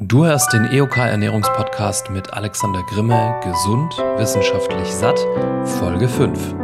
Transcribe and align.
Du 0.00 0.24
hörst 0.24 0.52
den 0.52 0.64
EOK 0.64 0.96
Ernährungspodcast 0.96 2.10
mit 2.10 2.32
Alexander 2.32 2.84
Grimme, 2.84 3.34
gesund, 3.42 3.98
wissenschaftlich 4.16 4.86
satt, 4.92 5.18
Folge 5.64 6.08
5. 6.08 6.54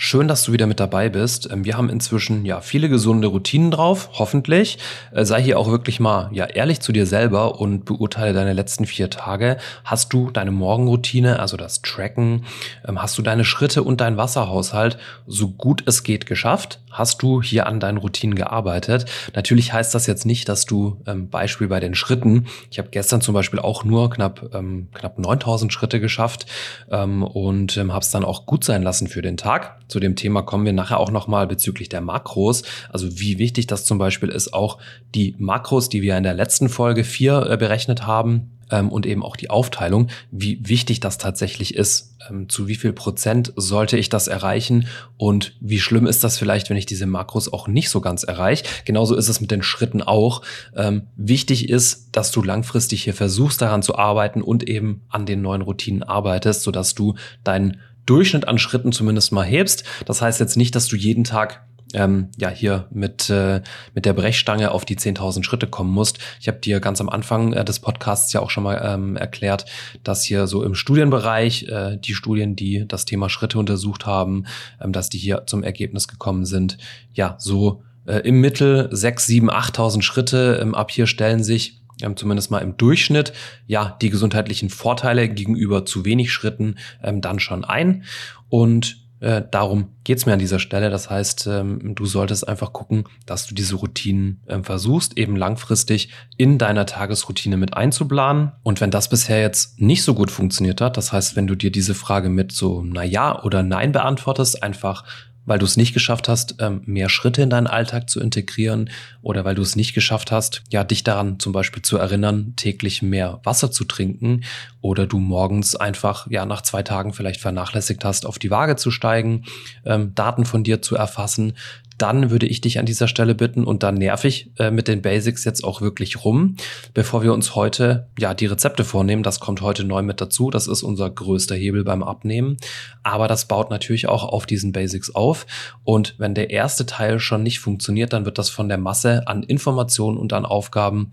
Schön, 0.00 0.28
dass 0.28 0.44
du 0.44 0.52
wieder 0.52 0.66
mit 0.66 0.80
dabei 0.80 1.08
bist. 1.08 1.50
Ähm, 1.50 1.64
wir 1.64 1.76
haben 1.76 1.88
inzwischen 1.88 2.44
ja 2.44 2.60
viele 2.60 2.88
gesunde 2.88 3.28
Routinen 3.28 3.70
drauf, 3.70 4.10
hoffentlich. 4.14 4.78
Äh, 5.12 5.24
sei 5.24 5.42
hier 5.42 5.58
auch 5.58 5.70
wirklich 5.70 5.98
mal 5.98 6.28
ja 6.32 6.44
ehrlich 6.44 6.80
zu 6.80 6.92
dir 6.92 7.04
selber 7.04 7.60
und 7.60 7.84
beurteile 7.84 8.32
deine 8.32 8.52
letzten 8.52 8.86
vier 8.86 9.10
Tage. 9.10 9.56
Hast 9.84 10.12
du 10.12 10.30
deine 10.30 10.50
Morgenroutine, 10.50 11.40
also 11.40 11.56
das 11.56 11.82
Tracken, 11.82 12.44
ähm, 12.86 13.02
hast 13.02 13.18
du 13.18 13.22
deine 13.22 13.44
Schritte 13.44 13.82
und 13.82 14.00
deinen 14.00 14.18
Wasserhaushalt 14.18 14.98
so 15.26 15.48
gut 15.48 15.82
es 15.86 16.02
geht 16.04 16.26
geschafft? 16.26 16.80
Hast 16.90 17.22
du 17.22 17.42
hier 17.42 17.66
an 17.66 17.80
deinen 17.80 17.98
Routinen 17.98 18.34
gearbeitet? 18.34 19.06
Natürlich 19.34 19.72
heißt 19.72 19.94
das 19.94 20.06
jetzt 20.06 20.26
nicht, 20.26 20.48
dass 20.48 20.64
du 20.64 21.00
ähm, 21.06 21.28
Beispiel 21.28 21.68
bei 21.68 21.80
den 21.80 21.94
Schritten. 21.94 22.46
Ich 22.70 22.78
habe 22.78 22.88
gestern 22.90 23.20
zum 23.20 23.34
Beispiel 23.34 23.58
auch 23.58 23.84
nur 23.84 24.10
knapp 24.10 24.50
ähm, 24.54 24.88
knapp 24.94 25.18
9000 25.18 25.72
Schritte 25.72 26.00
geschafft 26.00 26.46
ähm, 26.90 27.22
und 27.22 27.76
ähm, 27.76 27.92
habe 27.92 28.02
es 28.02 28.10
dann 28.10 28.24
auch 28.24 28.46
gut 28.46 28.64
sein 28.64 28.82
lassen 28.82 29.08
für 29.08 29.22
den 29.22 29.36
Tag 29.36 29.78
zu 29.88 30.00
dem 30.00 30.16
Thema 30.16 30.42
kommen 30.42 30.64
wir 30.64 30.72
nachher 30.72 31.00
auch 31.00 31.10
nochmal 31.10 31.46
bezüglich 31.46 31.88
der 31.88 32.00
Makros. 32.00 32.62
Also 32.90 33.18
wie 33.18 33.38
wichtig 33.38 33.66
das 33.66 33.84
zum 33.84 33.98
Beispiel 33.98 34.28
ist, 34.28 34.52
auch 34.52 34.78
die 35.14 35.34
Makros, 35.38 35.88
die 35.88 36.02
wir 36.02 36.16
in 36.16 36.22
der 36.22 36.34
letzten 36.34 36.68
Folge 36.68 37.04
4 37.04 37.46
äh, 37.50 37.56
berechnet 37.56 38.06
haben, 38.06 38.57
ähm, 38.70 38.90
und 38.90 39.06
eben 39.06 39.22
auch 39.22 39.36
die 39.36 39.50
Aufteilung, 39.50 40.08
wie 40.30 40.60
wichtig 40.66 41.00
das 41.00 41.18
tatsächlich 41.18 41.74
ist. 41.74 42.16
Ähm, 42.28 42.48
zu 42.48 42.68
wie 42.68 42.74
viel 42.74 42.92
Prozent 42.92 43.52
sollte 43.56 43.96
ich 43.96 44.08
das 44.08 44.28
erreichen 44.28 44.86
und 45.16 45.56
wie 45.60 45.80
schlimm 45.80 46.06
ist 46.06 46.24
das 46.24 46.38
vielleicht, 46.38 46.70
wenn 46.70 46.76
ich 46.76 46.86
diese 46.86 47.06
Makros 47.06 47.52
auch 47.52 47.68
nicht 47.68 47.90
so 47.90 48.00
ganz 48.00 48.22
erreiche. 48.24 48.64
Genauso 48.84 49.14
ist 49.14 49.28
es 49.28 49.40
mit 49.40 49.50
den 49.50 49.62
Schritten 49.62 50.02
auch. 50.02 50.42
Ähm, 50.76 51.02
wichtig 51.16 51.68
ist, 51.68 52.10
dass 52.12 52.30
du 52.30 52.42
langfristig 52.42 53.04
hier 53.04 53.14
versuchst 53.14 53.62
daran 53.62 53.82
zu 53.82 53.96
arbeiten 53.96 54.42
und 54.42 54.68
eben 54.68 55.02
an 55.08 55.26
den 55.26 55.42
neuen 55.42 55.62
Routinen 55.62 56.02
arbeitest, 56.02 56.62
sodass 56.62 56.94
du 56.94 57.14
deinen 57.44 57.78
Durchschnitt 58.06 58.48
an 58.48 58.58
Schritten 58.58 58.90
zumindest 58.90 59.32
mal 59.32 59.44
hebst. 59.44 59.84
Das 60.06 60.22
heißt 60.22 60.40
jetzt 60.40 60.56
nicht, 60.56 60.74
dass 60.74 60.86
du 60.86 60.96
jeden 60.96 61.24
Tag 61.24 61.67
ähm, 61.94 62.28
ja 62.36 62.48
hier 62.48 62.86
mit 62.90 63.30
äh, 63.30 63.62
mit 63.94 64.04
der 64.04 64.12
Brechstange 64.12 64.70
auf 64.70 64.84
die 64.84 64.96
10.000 64.96 65.44
Schritte 65.44 65.66
kommen 65.66 65.90
musst. 65.90 66.18
Ich 66.40 66.48
habe 66.48 66.58
dir 66.58 66.80
ganz 66.80 67.00
am 67.00 67.08
Anfang 67.08 67.52
äh, 67.52 67.64
des 67.64 67.80
Podcasts 67.80 68.32
ja 68.32 68.40
auch 68.40 68.50
schon 68.50 68.64
mal 68.64 68.80
ähm, 68.84 69.16
erklärt, 69.16 69.64
dass 70.04 70.22
hier 70.22 70.46
so 70.46 70.62
im 70.62 70.74
Studienbereich 70.74 71.68
äh, 71.68 71.96
die 71.96 72.14
Studien, 72.14 72.56
die 72.56 72.86
das 72.86 73.04
Thema 73.04 73.28
Schritte 73.28 73.58
untersucht 73.58 74.06
haben, 74.06 74.44
ähm, 74.82 74.92
dass 74.92 75.08
die 75.08 75.18
hier 75.18 75.44
zum 75.46 75.62
Ergebnis 75.62 76.08
gekommen 76.08 76.44
sind. 76.44 76.78
Ja, 77.12 77.36
so 77.38 77.82
äh, 78.06 78.18
im 78.20 78.40
Mittel 78.40 78.88
6, 78.90 79.26
7, 79.26 79.50
8.000 79.50 80.02
Schritte 80.02 80.58
ähm, 80.60 80.74
ab 80.74 80.90
hier 80.90 81.06
stellen 81.06 81.42
sich 81.42 81.78
ähm, 82.02 82.16
zumindest 82.16 82.50
mal 82.50 82.60
im 82.60 82.76
Durchschnitt, 82.76 83.32
ja, 83.66 83.96
die 84.00 84.10
gesundheitlichen 84.10 84.70
Vorteile 84.70 85.28
gegenüber 85.28 85.84
zu 85.84 86.04
wenig 86.04 86.32
Schritten 86.32 86.76
ähm, 87.02 87.20
dann 87.20 87.40
schon 87.40 87.64
ein. 87.64 88.04
Und 88.48 89.07
äh, 89.20 89.42
darum 89.50 89.88
geht's 90.04 90.26
mir 90.26 90.32
an 90.32 90.38
dieser 90.38 90.58
Stelle. 90.58 90.90
Das 90.90 91.10
heißt, 91.10 91.46
ähm, 91.48 91.94
du 91.94 92.06
solltest 92.06 92.46
einfach 92.46 92.72
gucken, 92.72 93.04
dass 93.26 93.46
du 93.46 93.54
diese 93.54 93.76
Routinen 93.76 94.42
ähm, 94.48 94.64
versuchst, 94.64 95.16
eben 95.18 95.36
langfristig 95.36 96.10
in 96.36 96.58
deiner 96.58 96.86
Tagesroutine 96.86 97.56
mit 97.56 97.74
einzuplanen. 97.74 98.52
Und 98.62 98.80
wenn 98.80 98.90
das 98.90 99.08
bisher 99.08 99.40
jetzt 99.40 99.80
nicht 99.80 100.02
so 100.02 100.14
gut 100.14 100.30
funktioniert 100.30 100.80
hat, 100.80 100.96
das 100.96 101.12
heißt, 101.12 101.36
wenn 101.36 101.46
du 101.46 101.54
dir 101.54 101.72
diese 101.72 101.94
Frage 101.94 102.28
mit 102.28 102.52
so 102.52 102.82
na 102.84 103.04
ja 103.04 103.42
oder 103.42 103.62
nein 103.62 103.92
beantwortest, 103.92 104.62
einfach 104.62 105.04
weil 105.48 105.58
du 105.58 105.64
es 105.64 105.76
nicht 105.76 105.94
geschafft 105.94 106.28
hast, 106.28 106.56
ähm, 106.60 106.82
mehr 106.84 107.08
Schritte 107.08 107.42
in 107.42 107.50
deinen 107.50 107.66
Alltag 107.66 108.10
zu 108.10 108.20
integrieren 108.20 108.90
oder 109.22 109.44
weil 109.44 109.54
du 109.54 109.62
es 109.62 109.76
nicht 109.76 109.94
geschafft 109.94 110.30
hast, 110.30 110.62
ja, 110.70 110.84
dich 110.84 111.04
daran 111.04 111.38
zum 111.38 111.52
Beispiel 111.52 111.82
zu 111.82 111.96
erinnern, 111.96 112.52
täglich 112.56 113.02
mehr 113.02 113.40
Wasser 113.44 113.70
zu 113.70 113.84
trinken 113.84 114.44
oder 114.80 115.06
du 115.06 115.18
morgens 115.18 115.74
einfach, 115.74 116.26
ja, 116.30 116.44
nach 116.44 116.62
zwei 116.62 116.82
Tagen 116.82 117.14
vielleicht 117.14 117.40
vernachlässigt 117.40 118.04
hast, 118.04 118.26
auf 118.26 118.38
die 118.38 118.50
Waage 118.50 118.76
zu 118.76 118.90
steigen, 118.90 119.44
ähm, 119.84 120.14
Daten 120.14 120.44
von 120.44 120.64
dir 120.64 120.82
zu 120.82 120.96
erfassen, 120.96 121.54
dann 121.98 122.30
würde 122.30 122.46
ich 122.46 122.60
dich 122.60 122.78
an 122.78 122.86
dieser 122.86 123.08
Stelle 123.08 123.34
bitten 123.34 123.64
und 123.64 123.82
dann 123.82 123.96
nerv 123.96 124.24
ich 124.24 124.52
äh, 124.58 124.70
mit 124.70 124.88
den 124.88 125.02
Basics 125.02 125.44
jetzt 125.44 125.64
auch 125.64 125.80
wirklich 125.80 126.24
rum, 126.24 126.56
bevor 126.94 127.22
wir 127.22 127.32
uns 127.32 127.54
heute 127.54 128.08
ja 128.18 128.34
die 128.34 128.46
Rezepte 128.46 128.84
vornehmen. 128.84 129.24
Das 129.24 129.40
kommt 129.40 129.60
heute 129.60 129.84
neu 129.84 130.02
mit 130.02 130.20
dazu. 130.20 130.50
Das 130.50 130.68
ist 130.68 130.82
unser 130.82 131.10
größter 131.10 131.56
Hebel 131.56 131.84
beim 131.84 132.02
Abnehmen. 132.02 132.56
Aber 133.02 133.26
das 133.26 133.46
baut 133.46 133.70
natürlich 133.70 134.08
auch 134.08 134.24
auf 134.24 134.46
diesen 134.46 134.72
Basics 134.72 135.14
auf. 135.14 135.46
Und 135.84 136.14
wenn 136.18 136.34
der 136.34 136.50
erste 136.50 136.86
Teil 136.86 137.18
schon 137.18 137.42
nicht 137.42 137.58
funktioniert, 137.60 138.12
dann 138.12 138.24
wird 138.24 138.38
das 138.38 138.48
von 138.48 138.68
der 138.68 138.78
Masse 138.78 139.26
an 139.26 139.42
Informationen 139.42 140.16
und 140.16 140.32
an 140.32 140.46
Aufgaben 140.46 141.12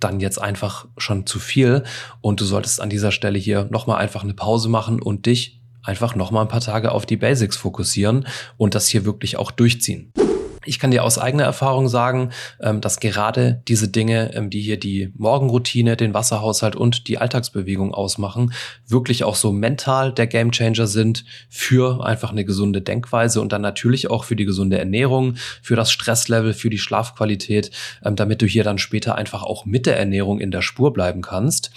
dann 0.00 0.20
jetzt 0.20 0.40
einfach 0.40 0.86
schon 0.98 1.26
zu 1.26 1.38
viel 1.38 1.82
und 2.20 2.40
du 2.40 2.44
solltest 2.44 2.82
an 2.82 2.90
dieser 2.90 3.12
Stelle 3.12 3.38
hier 3.38 3.66
nochmal 3.70 3.98
einfach 3.98 4.22
eine 4.22 4.34
Pause 4.34 4.68
machen 4.68 5.00
und 5.00 5.24
dich 5.24 5.55
einfach 5.86 6.14
nochmal 6.14 6.44
ein 6.44 6.48
paar 6.48 6.60
Tage 6.60 6.92
auf 6.92 7.06
die 7.06 7.16
Basics 7.16 7.56
fokussieren 7.56 8.26
und 8.56 8.74
das 8.74 8.88
hier 8.88 9.04
wirklich 9.04 9.36
auch 9.36 9.50
durchziehen. 9.50 10.12
Ich 10.66 10.80
kann 10.80 10.90
dir 10.90 11.04
aus 11.04 11.18
eigener 11.18 11.44
Erfahrung 11.44 11.88
sagen, 11.88 12.30
ähm, 12.60 12.80
dass 12.80 13.00
gerade 13.00 13.62
diese 13.68 13.88
Dinge, 13.88 14.34
ähm, 14.34 14.50
die 14.50 14.60
hier 14.60 14.78
die 14.78 15.12
Morgenroutine, 15.16 15.96
den 15.96 16.12
Wasserhaushalt 16.12 16.76
und 16.76 17.08
die 17.08 17.18
Alltagsbewegung 17.18 17.94
ausmachen, 17.94 18.52
wirklich 18.86 19.24
auch 19.24 19.36
so 19.36 19.52
mental 19.52 20.12
der 20.12 20.26
Gamechanger 20.26 20.86
sind 20.86 21.24
für 21.48 22.04
einfach 22.04 22.32
eine 22.32 22.44
gesunde 22.44 22.82
Denkweise 22.82 23.40
und 23.40 23.52
dann 23.52 23.62
natürlich 23.62 24.10
auch 24.10 24.24
für 24.24 24.36
die 24.36 24.44
gesunde 24.44 24.78
Ernährung, 24.78 25.36
für 25.62 25.76
das 25.76 25.92
Stresslevel, 25.92 26.52
für 26.52 26.70
die 26.70 26.78
Schlafqualität, 26.78 27.70
ähm, 28.04 28.16
damit 28.16 28.42
du 28.42 28.46
hier 28.46 28.64
dann 28.64 28.78
später 28.78 29.14
einfach 29.14 29.44
auch 29.44 29.64
mit 29.64 29.86
der 29.86 29.96
Ernährung 29.96 30.40
in 30.40 30.50
der 30.50 30.62
Spur 30.62 30.92
bleiben 30.92 31.22
kannst. 31.22 31.70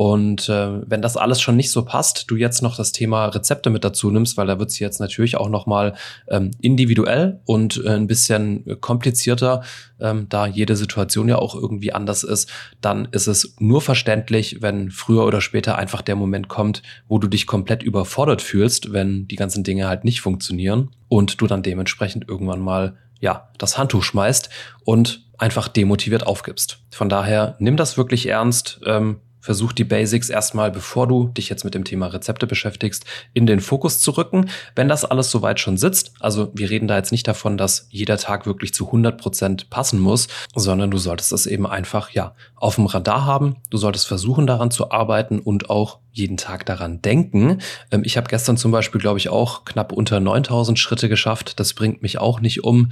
Und 0.00 0.48
äh, 0.48 0.80
wenn 0.88 1.02
das 1.02 1.18
alles 1.18 1.42
schon 1.42 1.56
nicht 1.56 1.70
so 1.70 1.84
passt, 1.84 2.30
du 2.30 2.36
jetzt 2.36 2.62
noch 2.62 2.74
das 2.74 2.92
Thema 2.92 3.26
Rezepte 3.26 3.68
mit 3.68 3.84
dazu 3.84 4.10
nimmst, 4.10 4.38
weil 4.38 4.46
da 4.46 4.58
wird 4.58 4.70
es 4.70 4.78
jetzt 4.78 4.98
natürlich 4.98 5.36
auch 5.36 5.50
nochmal 5.50 5.92
ähm, 6.28 6.52
individuell 6.58 7.40
und 7.44 7.84
äh, 7.84 7.90
ein 7.90 8.06
bisschen 8.06 8.80
komplizierter, 8.80 9.62
ähm, 10.00 10.24
da 10.30 10.46
jede 10.46 10.74
Situation 10.74 11.28
ja 11.28 11.36
auch 11.36 11.54
irgendwie 11.54 11.92
anders 11.92 12.22
ist, 12.22 12.50
dann 12.80 13.08
ist 13.12 13.26
es 13.26 13.56
nur 13.58 13.82
verständlich, 13.82 14.62
wenn 14.62 14.90
früher 14.90 15.26
oder 15.26 15.42
später 15.42 15.76
einfach 15.76 16.00
der 16.00 16.16
Moment 16.16 16.48
kommt, 16.48 16.80
wo 17.06 17.18
du 17.18 17.28
dich 17.28 17.46
komplett 17.46 17.82
überfordert 17.82 18.40
fühlst, 18.40 18.94
wenn 18.94 19.28
die 19.28 19.36
ganzen 19.36 19.64
Dinge 19.64 19.86
halt 19.86 20.04
nicht 20.04 20.22
funktionieren 20.22 20.92
und 21.08 21.42
du 21.42 21.46
dann 21.46 21.62
dementsprechend 21.62 22.26
irgendwann 22.26 22.60
mal 22.60 22.96
ja 23.20 23.50
das 23.58 23.76
Handtuch 23.76 24.02
schmeißt 24.02 24.48
und 24.82 25.26
einfach 25.36 25.68
demotiviert 25.68 26.26
aufgibst. 26.26 26.78
Von 26.90 27.10
daher 27.10 27.56
nimm 27.58 27.76
das 27.76 27.98
wirklich 27.98 28.26
ernst. 28.28 28.80
Ähm, 28.86 29.18
versuch 29.40 29.72
die 29.72 29.84
Basics 29.84 30.28
erstmal, 30.28 30.70
bevor 30.70 31.06
du 31.06 31.28
dich 31.28 31.48
jetzt 31.48 31.64
mit 31.64 31.74
dem 31.74 31.84
Thema 31.84 32.06
Rezepte 32.06 32.46
beschäftigst, 32.46 33.04
in 33.32 33.46
den 33.46 33.60
Fokus 33.60 34.00
zu 34.00 34.12
rücken. 34.12 34.50
Wenn 34.74 34.88
das 34.88 35.04
alles 35.04 35.30
soweit 35.30 35.60
schon 35.60 35.76
sitzt, 35.76 36.12
also 36.20 36.50
wir 36.54 36.70
reden 36.70 36.88
da 36.88 36.96
jetzt 36.96 37.12
nicht 37.12 37.26
davon, 37.26 37.56
dass 37.56 37.86
jeder 37.90 38.18
Tag 38.18 38.46
wirklich 38.46 38.74
zu 38.74 38.86
100 38.86 39.18
Prozent 39.18 39.70
passen 39.70 40.00
muss, 40.00 40.28
sondern 40.54 40.90
du 40.90 40.98
solltest 40.98 41.32
es 41.32 41.46
eben 41.46 41.66
einfach, 41.66 42.10
ja, 42.10 42.34
auf 42.56 42.76
dem 42.76 42.86
Radar 42.86 43.24
haben. 43.24 43.56
Du 43.70 43.78
solltest 43.78 44.06
versuchen, 44.06 44.46
daran 44.46 44.70
zu 44.70 44.90
arbeiten 44.90 45.38
und 45.38 45.70
auch 45.70 45.98
jeden 46.12 46.36
Tag 46.36 46.66
daran 46.66 47.02
denken. 47.02 47.58
Ähm, 47.90 48.02
ich 48.04 48.16
habe 48.16 48.28
gestern 48.28 48.56
zum 48.56 48.72
Beispiel, 48.72 49.00
glaube 49.00 49.18
ich, 49.18 49.28
auch 49.28 49.64
knapp 49.64 49.92
unter 49.92 50.20
9000 50.20 50.78
Schritte 50.78 51.08
geschafft. 51.08 51.60
Das 51.60 51.74
bringt 51.74 52.02
mich 52.02 52.18
auch 52.18 52.40
nicht 52.40 52.64
um. 52.64 52.90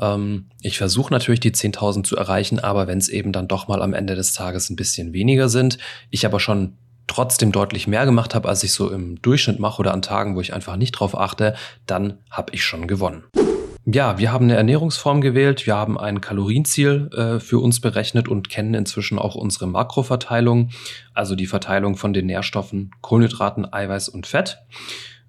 Ähm, 0.00 0.46
ich 0.62 0.78
versuche 0.78 1.12
natürlich 1.12 1.40
die 1.40 1.52
10.000 1.52 2.04
zu 2.04 2.16
erreichen, 2.16 2.58
aber 2.58 2.86
wenn 2.86 2.98
es 2.98 3.08
eben 3.08 3.32
dann 3.32 3.48
doch 3.48 3.68
mal 3.68 3.82
am 3.82 3.94
Ende 3.94 4.14
des 4.14 4.32
Tages 4.32 4.70
ein 4.70 4.76
bisschen 4.76 5.12
weniger 5.12 5.48
sind, 5.48 5.78
ich 6.10 6.26
aber 6.26 6.40
schon 6.40 6.76
trotzdem 7.06 7.50
deutlich 7.50 7.88
mehr 7.88 8.04
gemacht 8.04 8.34
habe, 8.36 8.48
als 8.48 8.62
ich 8.62 8.72
so 8.72 8.90
im 8.90 9.20
Durchschnitt 9.20 9.58
mache 9.58 9.80
oder 9.80 9.92
an 9.92 10.02
Tagen, 10.02 10.36
wo 10.36 10.40
ich 10.40 10.54
einfach 10.54 10.76
nicht 10.76 10.92
drauf 10.92 11.18
achte, 11.18 11.56
dann 11.86 12.18
habe 12.30 12.52
ich 12.54 12.64
schon 12.64 12.86
gewonnen. 12.86 13.24
Ja, 13.86 14.18
wir 14.18 14.30
haben 14.30 14.44
eine 14.44 14.56
Ernährungsform 14.56 15.22
gewählt, 15.22 15.66
wir 15.66 15.74
haben 15.74 15.98
ein 15.98 16.20
Kalorienziel 16.20 17.10
äh, 17.14 17.40
für 17.40 17.58
uns 17.58 17.80
berechnet 17.80 18.28
und 18.28 18.50
kennen 18.50 18.74
inzwischen 18.74 19.18
auch 19.18 19.34
unsere 19.34 19.66
Makroverteilung, 19.66 20.70
also 21.14 21.34
die 21.34 21.46
Verteilung 21.46 21.96
von 21.96 22.12
den 22.12 22.26
Nährstoffen 22.26 22.90
Kohlenhydraten, 23.00 23.72
Eiweiß 23.72 24.10
und 24.10 24.26
Fett 24.26 24.58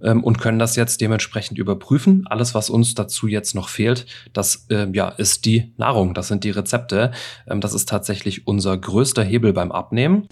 ähm, 0.01 0.23
und 0.23 0.39
können 0.39 0.59
das 0.59 0.75
jetzt 0.75 0.99
dementsprechend 0.99 1.59
überprüfen. 1.59 2.25
Alles, 2.27 2.53
was 2.53 2.69
uns 2.69 2.93
dazu 2.93 3.27
jetzt 3.27 3.55
noch 3.55 3.69
fehlt, 3.69 4.05
das 4.33 4.67
äh, 4.69 4.87
ja, 4.91 5.07
ist 5.07 5.45
die 5.45 5.71
Nahrung, 5.77 6.13
das 6.13 6.27
sind 6.27 6.43
die 6.43 6.51
Rezepte. 6.51 7.11
Ähm, 7.47 7.61
das 7.61 7.73
ist 7.73 7.87
tatsächlich 7.87 8.47
unser 8.47 8.77
größter 8.77 9.23
Hebel 9.23 9.53
beim 9.53 9.71
Abnehmen. 9.71 10.27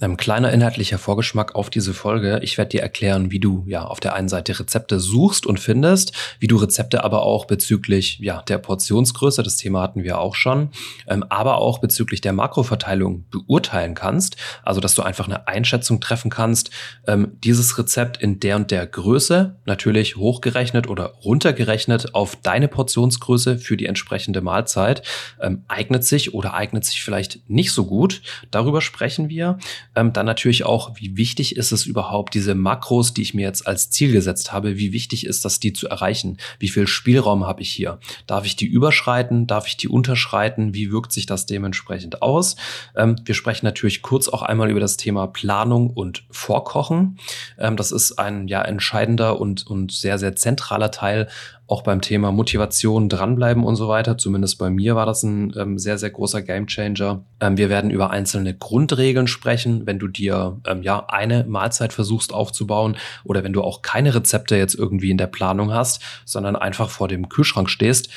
Ein 0.00 0.16
kleiner 0.16 0.52
inhaltlicher 0.52 0.98
Vorgeschmack 0.98 1.56
auf 1.56 1.70
diese 1.70 1.92
Folge. 1.92 2.38
Ich 2.42 2.56
werde 2.56 2.68
dir 2.68 2.82
erklären, 2.82 3.32
wie 3.32 3.40
du 3.40 3.64
ja 3.66 3.84
auf 3.84 3.98
der 3.98 4.14
einen 4.14 4.28
Seite 4.28 4.56
Rezepte 4.56 5.00
suchst 5.00 5.44
und 5.44 5.58
findest, 5.58 6.12
wie 6.38 6.46
du 6.46 6.56
Rezepte 6.56 7.02
aber 7.02 7.22
auch 7.22 7.46
bezüglich 7.46 8.20
ja 8.20 8.42
der 8.42 8.58
Portionsgröße, 8.58 9.42
das 9.42 9.56
Thema 9.56 9.82
hatten 9.82 10.04
wir 10.04 10.18
auch 10.18 10.36
schon, 10.36 10.70
ähm, 11.08 11.24
aber 11.28 11.58
auch 11.58 11.78
bezüglich 11.80 12.20
der 12.20 12.32
Makroverteilung 12.32 13.24
beurteilen 13.30 13.94
kannst. 13.94 14.36
Also 14.62 14.80
dass 14.80 14.94
du 14.94 15.02
einfach 15.02 15.26
eine 15.26 15.48
Einschätzung 15.48 16.00
treffen 16.00 16.30
kannst. 16.30 16.70
Ähm, 17.08 17.32
dieses 17.42 17.76
Rezept 17.76 18.18
in 18.22 18.38
der 18.38 18.54
und 18.54 18.70
der 18.70 18.86
Größe, 18.86 19.56
natürlich 19.64 20.16
hochgerechnet 20.16 20.88
oder 20.88 21.14
runtergerechnet 21.24 22.14
auf 22.14 22.36
deine 22.36 22.68
Portionsgröße 22.68 23.58
für 23.58 23.76
die 23.76 23.86
entsprechende 23.86 24.42
Mahlzeit, 24.42 25.02
ähm, 25.40 25.64
eignet 25.66 26.04
sich 26.04 26.34
oder 26.34 26.54
eignet 26.54 26.84
sich 26.84 27.02
vielleicht 27.02 27.48
nicht 27.50 27.72
so 27.72 27.86
gut. 27.86 28.22
Darüber 28.52 28.80
sprechen 28.80 29.28
wir. 29.28 29.58
Ähm, 29.98 30.12
dann 30.12 30.26
natürlich 30.26 30.64
auch, 30.64 30.92
wie 30.94 31.16
wichtig 31.16 31.56
ist 31.56 31.72
es 31.72 31.84
überhaupt, 31.84 32.34
diese 32.34 32.54
Makros, 32.54 33.14
die 33.14 33.22
ich 33.22 33.34
mir 33.34 33.42
jetzt 33.42 33.66
als 33.66 33.90
Ziel 33.90 34.12
gesetzt 34.12 34.52
habe, 34.52 34.78
wie 34.78 34.92
wichtig 34.92 35.26
ist 35.26 35.44
das, 35.44 35.58
die 35.58 35.72
zu 35.72 35.88
erreichen? 35.88 36.38
Wie 36.60 36.68
viel 36.68 36.86
Spielraum 36.86 37.46
habe 37.46 37.62
ich 37.62 37.70
hier? 37.70 37.98
Darf 38.28 38.46
ich 38.46 38.54
die 38.54 38.66
überschreiten? 38.66 39.48
Darf 39.48 39.66
ich 39.66 39.76
die 39.76 39.88
unterschreiten? 39.88 40.72
Wie 40.72 40.92
wirkt 40.92 41.10
sich 41.10 41.26
das 41.26 41.46
dementsprechend 41.46 42.22
aus? 42.22 42.54
Ähm, 42.94 43.16
wir 43.24 43.34
sprechen 43.34 43.66
natürlich 43.66 44.02
kurz 44.02 44.28
auch 44.28 44.42
einmal 44.42 44.70
über 44.70 44.78
das 44.78 44.96
Thema 44.96 45.26
Planung 45.26 45.90
und 45.90 46.22
Vorkochen. 46.30 47.18
Ähm, 47.58 47.76
das 47.76 47.90
ist 47.90 48.20
ein 48.20 48.46
ja 48.46 48.62
entscheidender 48.62 49.40
und, 49.40 49.66
und 49.66 49.90
sehr, 49.90 50.18
sehr 50.18 50.36
zentraler 50.36 50.92
Teil 50.92 51.26
auch 51.68 51.82
beim 51.82 52.00
Thema 52.00 52.32
Motivation 52.32 53.10
dranbleiben 53.10 53.62
und 53.62 53.76
so 53.76 53.88
weiter. 53.88 54.16
Zumindest 54.16 54.58
bei 54.58 54.70
mir 54.70 54.96
war 54.96 55.04
das 55.04 55.22
ein 55.22 55.52
ähm, 55.56 55.78
sehr, 55.78 55.98
sehr 55.98 56.08
großer 56.08 56.40
Gamechanger. 56.40 57.24
Ähm, 57.40 57.58
wir 57.58 57.68
werden 57.68 57.90
über 57.90 58.10
einzelne 58.10 58.54
Grundregeln 58.54 59.26
sprechen, 59.26 59.86
wenn 59.86 59.98
du 59.98 60.08
dir 60.08 60.56
ähm, 60.66 60.82
ja 60.82 61.04
eine 61.08 61.44
Mahlzeit 61.44 61.92
versuchst 61.92 62.32
aufzubauen 62.32 62.96
oder 63.22 63.44
wenn 63.44 63.52
du 63.52 63.62
auch 63.62 63.82
keine 63.82 64.14
Rezepte 64.14 64.56
jetzt 64.56 64.74
irgendwie 64.74 65.10
in 65.10 65.18
der 65.18 65.26
Planung 65.26 65.72
hast, 65.72 66.02
sondern 66.24 66.56
einfach 66.56 66.88
vor 66.88 67.06
dem 67.06 67.28
Kühlschrank 67.28 67.68
stehst. 67.68 68.08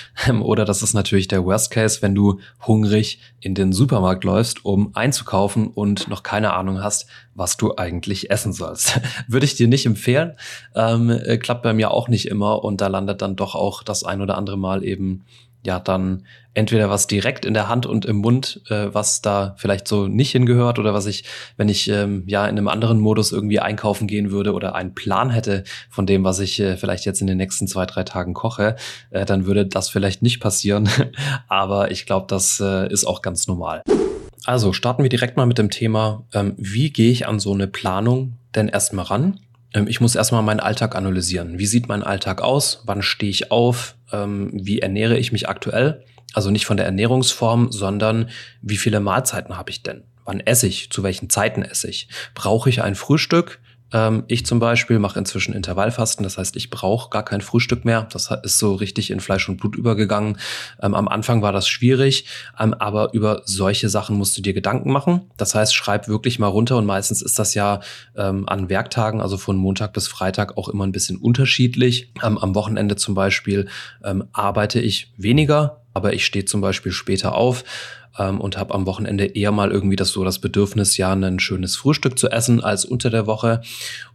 oder 0.42 0.64
das 0.64 0.82
ist 0.82 0.94
natürlich 0.94 1.28
der 1.28 1.44
Worst 1.44 1.72
Case, 1.72 2.02
wenn 2.02 2.16
du 2.16 2.40
hungrig 2.66 3.20
in 3.42 3.54
den 3.54 3.74
Supermarkt 3.74 4.24
läufst, 4.24 4.64
um 4.64 4.92
einzukaufen 4.96 5.68
und 5.68 6.08
noch 6.08 6.24
keine 6.24 6.54
Ahnung 6.54 6.82
hast, 6.82 7.08
was 7.34 7.58
du 7.58 7.76
eigentlich 7.76 8.30
essen 8.30 8.54
sollst. 8.54 9.02
Würde 9.28 9.46
ich 9.46 9.56
dir 9.56 9.68
nicht 9.68 9.86
empfehlen. 9.86 10.34
Ähm, 10.76 11.10
äh, 11.10 11.38
klappt 11.38 11.64
bei 11.64 11.74
mir 11.74 11.92
auch 11.92 12.08
nicht 12.08 12.28
immer 12.28 12.64
und 12.64 12.82
da 12.82 12.88
landet 12.88 13.22
dann 13.22 13.36
doch 13.42 13.56
auch 13.56 13.84
das 13.84 14.04
ein 14.04 14.22
oder 14.22 14.38
andere 14.38 14.58
Mal 14.58 14.84
eben 14.84 15.26
ja 15.64 15.80
dann 15.80 16.26
entweder 16.54 16.90
was 16.90 17.08
direkt 17.08 17.46
in 17.46 17.54
der 17.54 17.70
Hand 17.70 17.86
und 17.86 18.06
im 18.06 18.18
Mund, 18.18 18.62
äh, 18.70 18.88
was 18.92 19.22
da 19.22 19.56
vielleicht 19.58 19.88
so 19.88 20.08
nicht 20.08 20.32
hingehört 20.32 20.80
oder 20.80 20.94
was 20.94 21.06
ich, 21.06 21.24
wenn 21.56 21.70
ich 21.70 21.88
ähm, 21.90 22.24
ja 22.28 22.46
in 22.46 22.58
einem 22.58 22.68
anderen 22.68 23.00
Modus 23.00 23.32
irgendwie 23.32 23.60
einkaufen 23.60 24.08
gehen 24.08 24.32
würde 24.32 24.54
oder 24.54 24.76
einen 24.76 24.94
Plan 24.94 25.30
hätte 25.30 25.64
von 25.90 26.06
dem, 26.06 26.24
was 26.24 26.40
ich 26.40 26.60
äh, 26.60 26.78
vielleicht 26.78 27.06
jetzt 27.06 27.22
in 27.22 27.28
den 27.28 27.38
nächsten 27.38 27.68
zwei, 27.68 27.86
drei 27.86 28.04
Tagen 28.04 28.34
koche, 28.34 28.76
äh, 29.12 29.26
dann 29.26 29.46
würde 29.46 29.66
das 29.66 29.90
vielleicht 29.90 30.22
nicht 30.22 30.40
passieren. 30.40 30.90
Aber 31.48 31.92
ich 31.92 32.06
glaube, 32.06 32.26
das 32.28 32.60
äh, 32.60 32.92
ist 32.92 33.06
auch 33.06 33.22
ganz 33.22 33.48
normal. 33.48 33.82
Also 34.46 34.74
starten 34.74 35.04
wir 35.04 35.10
direkt 35.10 35.38
mal 35.38 35.46
mit 35.46 35.58
dem 35.58 35.70
Thema, 35.70 36.26
ähm, 36.34 36.56
wie 36.58 36.92
gehe 36.92 37.12
ich 37.12 37.28
an 37.28 37.40
so 37.40 37.54
eine 37.54 37.68
Planung 37.68 38.38
denn 38.56 38.68
erstmal 38.68 39.06
ran? 39.06 39.40
Ähm, 39.74 39.88
ich 39.88 40.02
muss 40.02 40.16
erstmal 40.16 40.44
meinen 40.44 40.60
Alltag 40.60 40.96
analysieren. 40.96 41.60
Wie 41.60 41.66
sieht 41.66 41.88
mein 41.88 42.04
Alltag 42.04 42.42
aus? 42.42 42.84
Wann 42.86 43.02
stehe 43.02 43.30
ich 43.30 43.52
auf? 43.52 43.96
Ähm, 44.12 44.52
wie 44.54 44.80
ernähre 44.80 45.18
ich 45.18 45.32
mich 45.32 45.50
aktuell? 45.50 46.04
Also 46.34 46.50
nicht 46.50 46.66
von 46.66 46.78
der 46.78 46.86
Ernährungsform, 46.86 47.72
sondern 47.72 48.30
wie 48.62 48.78
viele 48.78 49.00
Mahlzeiten 49.00 49.58
habe 49.58 49.70
ich 49.70 49.84
denn? 49.84 50.04
Wann 50.24 50.40
esse 50.40 50.68
ich? 50.68 50.90
Zu 50.92 51.04
welchen 51.04 51.30
Zeiten 51.30 51.62
esse 51.64 51.90
ich? 51.90 52.08
Brauche 52.36 52.70
ich 52.70 52.82
ein 52.82 52.96
Frühstück? 52.96 53.60
Ähm, 53.94 54.24
ich 54.28 54.46
zum 54.46 54.60
Beispiel 54.60 55.00
mache 55.00 55.20
inzwischen 55.20 55.54
Intervallfasten, 55.54 56.24
das 56.24 56.38
heißt, 56.38 56.56
ich 56.56 56.70
brauche 56.70 57.10
gar 57.10 57.24
kein 57.24 57.42
Frühstück 57.42 57.86
mehr. 57.86 58.08
Das 58.12 58.30
ist 58.44 58.58
so 58.58 58.76
richtig 58.76 59.12
in 59.12 59.20
Fleisch 59.20 59.48
und 59.50 59.58
Blut 59.58 59.76
übergegangen. 59.76 60.38
Ähm, 60.82 60.94
am 60.94 61.08
Anfang 61.08 61.42
war 61.42 61.52
das 61.52 61.68
schwierig, 61.68 62.26
ähm, 62.60 62.74
aber 62.74 63.14
über 63.14 63.42
solche 63.46 63.90
Sachen 63.90 64.18
musst 64.18 64.38
du 64.38 64.42
dir 64.42 64.54
Gedanken 64.54 64.92
machen. 64.92 65.22
Das 65.38 65.56
heißt, 65.56 65.76
schreib 65.76 66.08
wirklich 66.08 66.40
mal 66.40 66.48
runter 66.48 66.78
und 66.78 66.86
meistens 66.86 67.22
ist 67.22 67.40
das 67.40 67.54
ja 67.54 67.82
ähm, 68.16 68.48
an 68.48 68.70
Werktagen, 68.70 69.22
also 69.22 69.38
von 69.38 69.58
Montag 69.58 69.94
bis 69.94 70.08
Freitag 70.08 70.58
auch 70.58 70.70
immer 70.70 70.86
ein 70.86 70.92
bisschen 70.92 71.18
unterschiedlich. 71.18 72.12
Ähm, 72.24 72.38
am 72.38 72.56
Wochenende 72.56 72.96
zum 72.96 73.16
Beispiel 73.16 73.68
ähm, 74.04 74.26
arbeite 74.34 74.80
ich 74.80 75.14
weniger, 75.18 75.82
aber 75.94 76.14
ich 76.14 76.26
stehe 76.26 76.46
zum 76.46 76.62
Beispiel 76.62 76.92
später 76.92 77.36
auf 77.36 77.64
ähm, 78.18 78.40
und 78.40 78.58
habe 78.58 78.74
am 78.74 78.86
Wochenende 78.86 79.26
eher 79.26 79.52
mal 79.52 79.72
irgendwie 79.72 79.96
das 79.96 80.10
so 80.10 80.24
das 80.24 80.40
Bedürfnis, 80.40 80.98
ja, 80.98 81.14
ein 81.14 81.40
schönes 81.40 81.76
Frühstück 81.76 82.18
zu 82.18 82.30
essen 82.30 82.64
als 82.64 82.86
unter 82.86 83.10
der 83.10 83.28
Woche. 83.28 83.62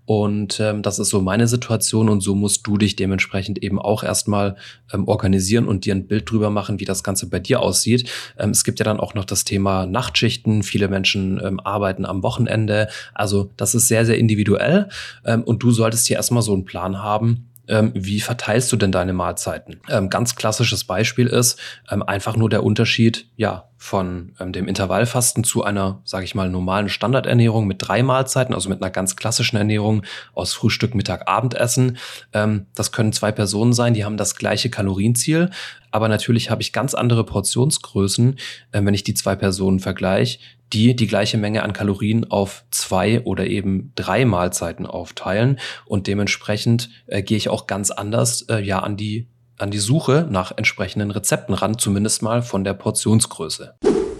Und 0.05 0.61
ähm, 0.61 0.83
das 0.83 1.01
ist 1.01 1.09
so 1.09 1.21
meine 1.21 1.49
Situation 1.49 2.09
und 2.09 2.21
so 2.21 2.37
musst 2.37 2.65
du 2.67 2.79
dich 2.79 2.95
dementsprechend 2.95 3.63
eben 3.63 3.81
auch 3.81 4.05
erstmal 4.05 4.57
ähm, 4.93 5.09
organisieren 5.09 5.67
und 5.67 5.85
dir 5.85 5.95
ein 5.95 6.07
Bild 6.07 6.31
drüber 6.31 6.49
machen, 6.49 6.79
wie 6.79 6.85
das 6.85 7.03
Ganze 7.03 7.29
bei 7.29 7.41
dir 7.41 7.61
aussieht. 7.61 8.09
Ähm, 8.39 8.51
es 8.51 8.63
gibt 8.63 8.79
ja 8.79 8.85
dann 8.85 9.01
auch 9.01 9.15
noch 9.15 9.25
das 9.25 9.43
Thema 9.43 9.85
Nachtschichten. 9.85 10.63
Viele 10.63 10.87
Menschen 10.87 11.41
ähm, 11.45 11.59
arbeiten 11.59 12.07
am 12.07 12.23
Wochenende. 12.23 12.89
Also 13.15 13.51
das 13.57 13.75
ist 13.75 13.89
sehr, 13.89 14.07
sehr 14.07 14.17
individuell 14.17 14.89
ähm, 15.25 15.43
und 15.43 15.63
du 15.65 15.73
solltest 15.73 16.07
hier 16.07 16.17
erstmal 16.17 16.43
so 16.43 16.53
einen 16.53 16.65
Plan 16.65 17.03
haben, 17.03 17.49
ähm, 17.69 17.93
wie 17.95 18.21
verteilst 18.21 18.71
du 18.73 18.77
denn 18.77 18.93
deine 18.93 19.13
Mahlzeiten? 19.13 19.81
Ähm, 19.89 20.09
ganz 20.09 20.37
klassisches 20.37 20.85
Beispiel 20.85 21.27
ist 21.27 21.59
ähm, 21.91 22.03
einfach 22.03 22.37
nur 22.37 22.49
der 22.49 22.63
Unterschied, 22.63 23.29
ja, 23.37 23.69
von 23.79 24.33
ähm, 24.41 24.53
dem 24.53 24.69
Intervallfasten 24.69 25.45
zu 25.45 25.63
einer, 25.63 26.01
sage 26.05 26.25
ich 26.25 26.35
mal, 26.35 26.49
normalen 26.49 26.89
Standardernährung 26.89 27.67
mit 27.67 27.77
drei 27.81 28.03
Mahlzeiten, 28.03 28.55
also 28.55 28.69
mit 28.69 28.83
einer 28.83 28.91
ganz 28.91 29.17
klassischen 29.17 29.57
Ernährung 29.57 30.03
aus 30.35 30.55
Frühstück, 30.55 30.95
Mittag, 30.95 31.29
Abendessen. 31.29 31.99
Ähm, 32.33 32.67
das 32.75 32.93
können 32.93 33.13
zwei 33.13 33.33
Personen 33.33 33.73
sein, 33.73 33.95
die 33.95 34.05
haben 34.05 34.17
das 34.17 34.37
gleiche 34.37 34.71
Kalorienziel, 34.71 35.51
aber 35.91 36.09
natürlich 36.09 36.51
habe 36.51 36.63
ich 36.63 36.73
ganz 36.73 36.95
andere 36.95 37.25
Portionsgrößen, 37.25 38.37
äh, 38.73 38.81
wenn 38.83 38.95
ich 38.95 39.05
die 39.05 39.15
zwei 39.15 39.37
Personen 39.37 39.81
vergleiche, 39.81 40.39
die 40.73 40.97
die 40.97 41.07
gleiche 41.07 41.39
Menge 41.39 41.63
an 41.63 41.73
Kalorien 41.73 42.31
auf 42.31 42.65
zwei 42.71 43.21
oder 43.23 43.47
eben 43.47 43.93
drei 43.95 44.25
Mahlzeiten 44.25 44.87
aufteilen 44.87 45.59
und 45.85 46.07
dementsprechend 46.07 46.89
äh, 47.07 47.23
gehe 47.23 47.37
ich 47.37 47.49
auch 47.49 47.67
ganz 47.67 47.91
anders 47.91 48.43
äh, 48.43 48.61
ja 48.61 48.81
an 48.81 48.97
die 48.97 49.29
an 49.59 49.71
die 49.71 49.79
Suche 49.79 50.27
nach 50.31 50.53
entsprechenden 50.57 51.11
Rezepten 51.11 51.55
ran, 51.55 51.79
zumindest 51.79 52.23
mal 52.23 52.43
von 52.43 52.65
der 52.65 52.75
Portionsgröße. 52.75 53.75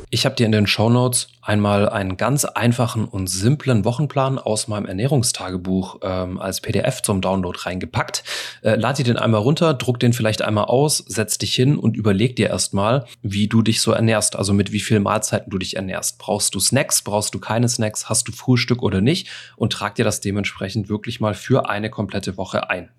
Ich 0.09 0.25
habe 0.25 0.37
dir 0.37 0.47
in 0.47 0.53
den 0.53 0.69
Show 0.69 0.89
Notes 0.89 1.29
einmal 1.43 1.89
einen 1.89 2.17
ganz 2.17 2.45
einfachen 2.45 3.07
und 3.07 3.27
simplen 3.27 3.85
Wochenplan 3.85 4.39
aus 4.39 4.69
meinem 4.69 4.87
Ernährungstagebuch 4.87 5.99
ähm, 6.03 6.39
als 6.41 6.61
PDF 6.61 7.03
zum 7.03 7.21
Download 7.21 7.59
reingepackt. 7.61 8.23
Äh, 8.63 8.77
lad 8.77 8.99
dir 8.99 9.05
den 9.05 9.17
einmal 9.17 9.41
runter, 9.41 9.75
druck 9.75 9.99
den 9.99 10.13
vielleicht 10.13 10.43
einmal 10.43 10.67
aus, 10.67 10.99
setz 10.99 11.39
dich 11.39 11.55
hin 11.57 11.77
und 11.77 11.97
überleg 11.97 12.37
dir 12.37 12.49
erstmal, 12.49 13.05
wie 13.23 13.49
du 13.49 13.63
dich 13.63 13.81
so 13.81 13.91
ernährst, 13.91 14.37
also 14.37 14.53
mit 14.53 14.71
wie 14.71 14.81
vielen 14.81 15.03
Mahlzeiten 15.03 15.51
du 15.51 15.59
dich 15.59 15.75
ernährst. 15.75 16.19
Brauchst 16.19 16.55
du 16.55 16.61
Snacks, 16.61 17.03
brauchst 17.03 17.35
du 17.35 17.41
keine 17.41 17.69
Snacks, 17.69 18.09
hast 18.09 18.29
du 18.29 18.33
Frühstück 18.33 18.85
oder 18.85 19.01
nicht 19.01 19.29
und 19.57 19.73
trag 19.73 19.97
dir 19.97 20.05
das 20.05 20.21
dementsprechend 20.21 20.89
wirklich 20.89 21.19
mal 21.19 21.35
für 21.35 21.69
eine 21.69 21.91
komplette 21.91 22.37
Woche 22.37 22.71
ein. 22.71 22.91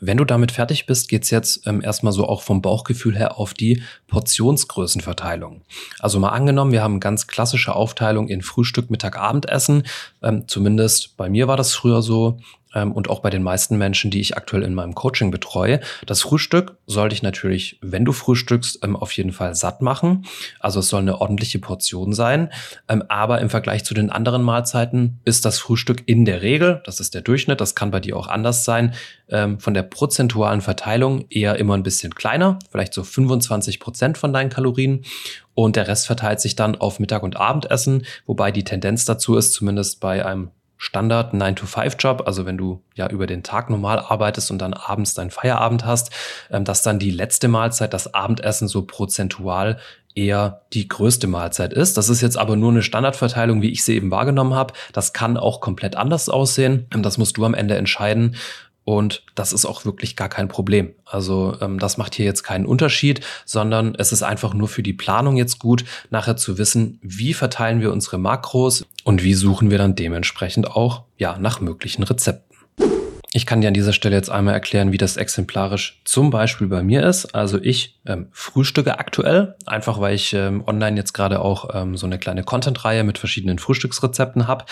Wenn 0.00 0.16
du 0.16 0.24
damit 0.24 0.52
fertig 0.52 0.86
bist, 0.86 1.08
geht's 1.08 1.30
jetzt 1.30 1.66
ähm, 1.66 1.82
erstmal 1.82 2.12
so 2.12 2.26
auch 2.26 2.42
vom 2.42 2.62
Bauchgefühl 2.62 3.16
her 3.16 3.38
auf 3.38 3.54
die 3.54 3.82
Portionsgrößenverteilung. 4.08 5.62
Also 5.98 6.18
mal 6.18 6.30
angenommen, 6.30 6.72
wir 6.72 6.82
haben 6.82 7.00
ganz 7.00 7.26
klassische 7.26 7.76
Aufteilung 7.76 8.28
in 8.28 8.42
Frühstück, 8.42 8.90
Mittag, 8.90 9.18
Abendessen. 9.18 9.84
Ähm, 10.22 10.48
zumindest 10.48 11.16
bei 11.16 11.28
mir 11.28 11.48
war 11.48 11.56
das 11.56 11.74
früher 11.74 12.02
so 12.02 12.38
und 12.74 13.10
auch 13.10 13.20
bei 13.20 13.30
den 13.30 13.42
meisten 13.42 13.78
Menschen, 13.78 14.10
die 14.10 14.20
ich 14.20 14.36
aktuell 14.36 14.62
in 14.62 14.74
meinem 14.74 14.94
Coaching 14.94 15.30
betreue. 15.30 15.80
Das 16.06 16.22
Frühstück 16.22 16.76
soll 16.86 17.08
dich 17.08 17.22
natürlich, 17.22 17.78
wenn 17.82 18.04
du 18.04 18.12
frühstückst, 18.12 18.80
ähm, 18.82 18.96
auf 18.96 19.12
jeden 19.12 19.32
Fall 19.32 19.54
satt 19.54 19.82
machen. 19.82 20.24
Also 20.58 20.80
es 20.80 20.88
soll 20.88 21.00
eine 21.00 21.20
ordentliche 21.20 21.58
Portion 21.58 22.12
sein. 22.12 22.50
Ähm, 22.88 23.02
aber 23.08 23.40
im 23.40 23.50
Vergleich 23.50 23.84
zu 23.84 23.94
den 23.94 24.10
anderen 24.10 24.42
Mahlzeiten 24.42 25.20
ist 25.24 25.44
das 25.44 25.58
Frühstück 25.58 26.02
in 26.06 26.24
der 26.24 26.42
Regel, 26.42 26.82
das 26.84 27.00
ist 27.00 27.14
der 27.14 27.22
Durchschnitt, 27.22 27.60
das 27.60 27.74
kann 27.74 27.90
bei 27.90 28.00
dir 28.00 28.16
auch 28.16 28.28
anders 28.28 28.64
sein, 28.64 28.94
ähm, 29.28 29.58
von 29.60 29.74
der 29.74 29.82
prozentualen 29.82 30.60
Verteilung 30.60 31.26
eher 31.30 31.56
immer 31.56 31.76
ein 31.76 31.82
bisschen 31.82 32.14
kleiner, 32.14 32.58
vielleicht 32.70 32.94
so 32.94 33.04
25 33.04 33.80
Prozent 33.80 34.18
von 34.18 34.32
deinen 34.32 34.50
Kalorien. 34.50 35.04
Und 35.54 35.76
der 35.76 35.88
Rest 35.88 36.06
verteilt 36.06 36.40
sich 36.40 36.56
dann 36.56 36.76
auf 36.76 37.00
Mittag- 37.00 37.22
und 37.22 37.36
Abendessen, 37.36 38.06
wobei 38.26 38.50
die 38.50 38.64
Tendenz 38.64 39.04
dazu 39.04 39.36
ist, 39.36 39.52
zumindest 39.52 40.00
bei 40.00 40.24
einem 40.24 40.50
Standard 40.82 41.34
9-to-5-Job, 41.34 42.22
also 42.24 42.46
wenn 42.46 42.56
du 42.56 42.82
ja 42.94 43.06
über 43.10 43.26
den 43.26 43.42
Tag 43.42 43.68
normal 43.68 43.98
arbeitest 43.98 44.50
und 44.50 44.58
dann 44.58 44.72
abends 44.72 45.12
deinen 45.12 45.30
Feierabend 45.30 45.84
hast, 45.84 46.10
ähm, 46.50 46.64
dass 46.64 46.80
dann 46.80 46.98
die 46.98 47.10
letzte 47.10 47.48
Mahlzeit, 47.48 47.92
das 47.92 48.14
Abendessen 48.14 48.66
so 48.66 48.82
prozentual 48.86 49.78
eher 50.14 50.62
die 50.72 50.88
größte 50.88 51.26
Mahlzeit 51.26 51.74
ist. 51.74 51.98
Das 51.98 52.08
ist 52.08 52.22
jetzt 52.22 52.38
aber 52.38 52.56
nur 52.56 52.70
eine 52.70 52.82
Standardverteilung, 52.82 53.60
wie 53.60 53.70
ich 53.70 53.84
sie 53.84 53.94
eben 53.94 54.10
wahrgenommen 54.10 54.54
habe. 54.54 54.72
Das 54.94 55.12
kann 55.12 55.36
auch 55.36 55.60
komplett 55.60 55.96
anders 55.96 56.30
aussehen. 56.30 56.86
Ähm, 56.94 57.02
das 57.02 57.18
musst 57.18 57.36
du 57.36 57.44
am 57.44 57.52
Ende 57.52 57.76
entscheiden. 57.76 58.36
Und 58.84 59.22
das 59.34 59.52
ist 59.52 59.66
auch 59.66 59.84
wirklich 59.84 60.16
gar 60.16 60.28
kein 60.28 60.48
Problem. 60.48 60.94
Also 61.04 61.56
ähm, 61.60 61.78
das 61.78 61.96
macht 61.96 62.14
hier 62.14 62.24
jetzt 62.24 62.42
keinen 62.42 62.66
Unterschied, 62.66 63.20
sondern 63.44 63.94
es 63.94 64.12
ist 64.12 64.22
einfach 64.22 64.54
nur 64.54 64.68
für 64.68 64.82
die 64.82 64.92
Planung 64.92 65.36
jetzt 65.36 65.58
gut, 65.58 65.84
nachher 66.10 66.36
zu 66.36 66.58
wissen, 66.58 66.98
wie 67.02 67.34
verteilen 67.34 67.80
wir 67.80 67.92
unsere 67.92 68.18
Makros 68.18 68.86
und 69.04 69.22
wie 69.22 69.34
suchen 69.34 69.70
wir 69.70 69.78
dann 69.78 69.94
dementsprechend 69.94 70.70
auch 70.70 71.04
ja 71.18 71.38
nach 71.38 71.60
möglichen 71.60 72.02
Rezepten. 72.02 72.49
Ich 73.32 73.46
kann 73.46 73.60
dir 73.60 73.68
an 73.68 73.74
dieser 73.74 73.92
Stelle 73.92 74.16
jetzt 74.16 74.28
einmal 74.28 74.54
erklären, 74.54 74.90
wie 74.90 74.98
das 74.98 75.16
exemplarisch 75.16 76.00
zum 76.04 76.30
Beispiel 76.30 76.66
bei 76.66 76.82
mir 76.82 77.06
ist. 77.06 77.32
Also 77.32 77.60
ich 77.62 77.96
ähm, 78.04 78.26
frühstücke 78.32 78.98
aktuell, 78.98 79.54
einfach 79.66 80.00
weil 80.00 80.16
ich 80.16 80.32
ähm, 80.32 80.64
online 80.66 80.96
jetzt 80.96 81.12
gerade 81.12 81.40
auch 81.40 81.70
ähm, 81.72 81.96
so 81.96 82.06
eine 82.06 82.18
kleine 82.18 82.42
Content-Reihe 82.42 83.04
mit 83.04 83.18
verschiedenen 83.18 83.60
Frühstücksrezepten 83.60 84.48
habe. 84.48 84.64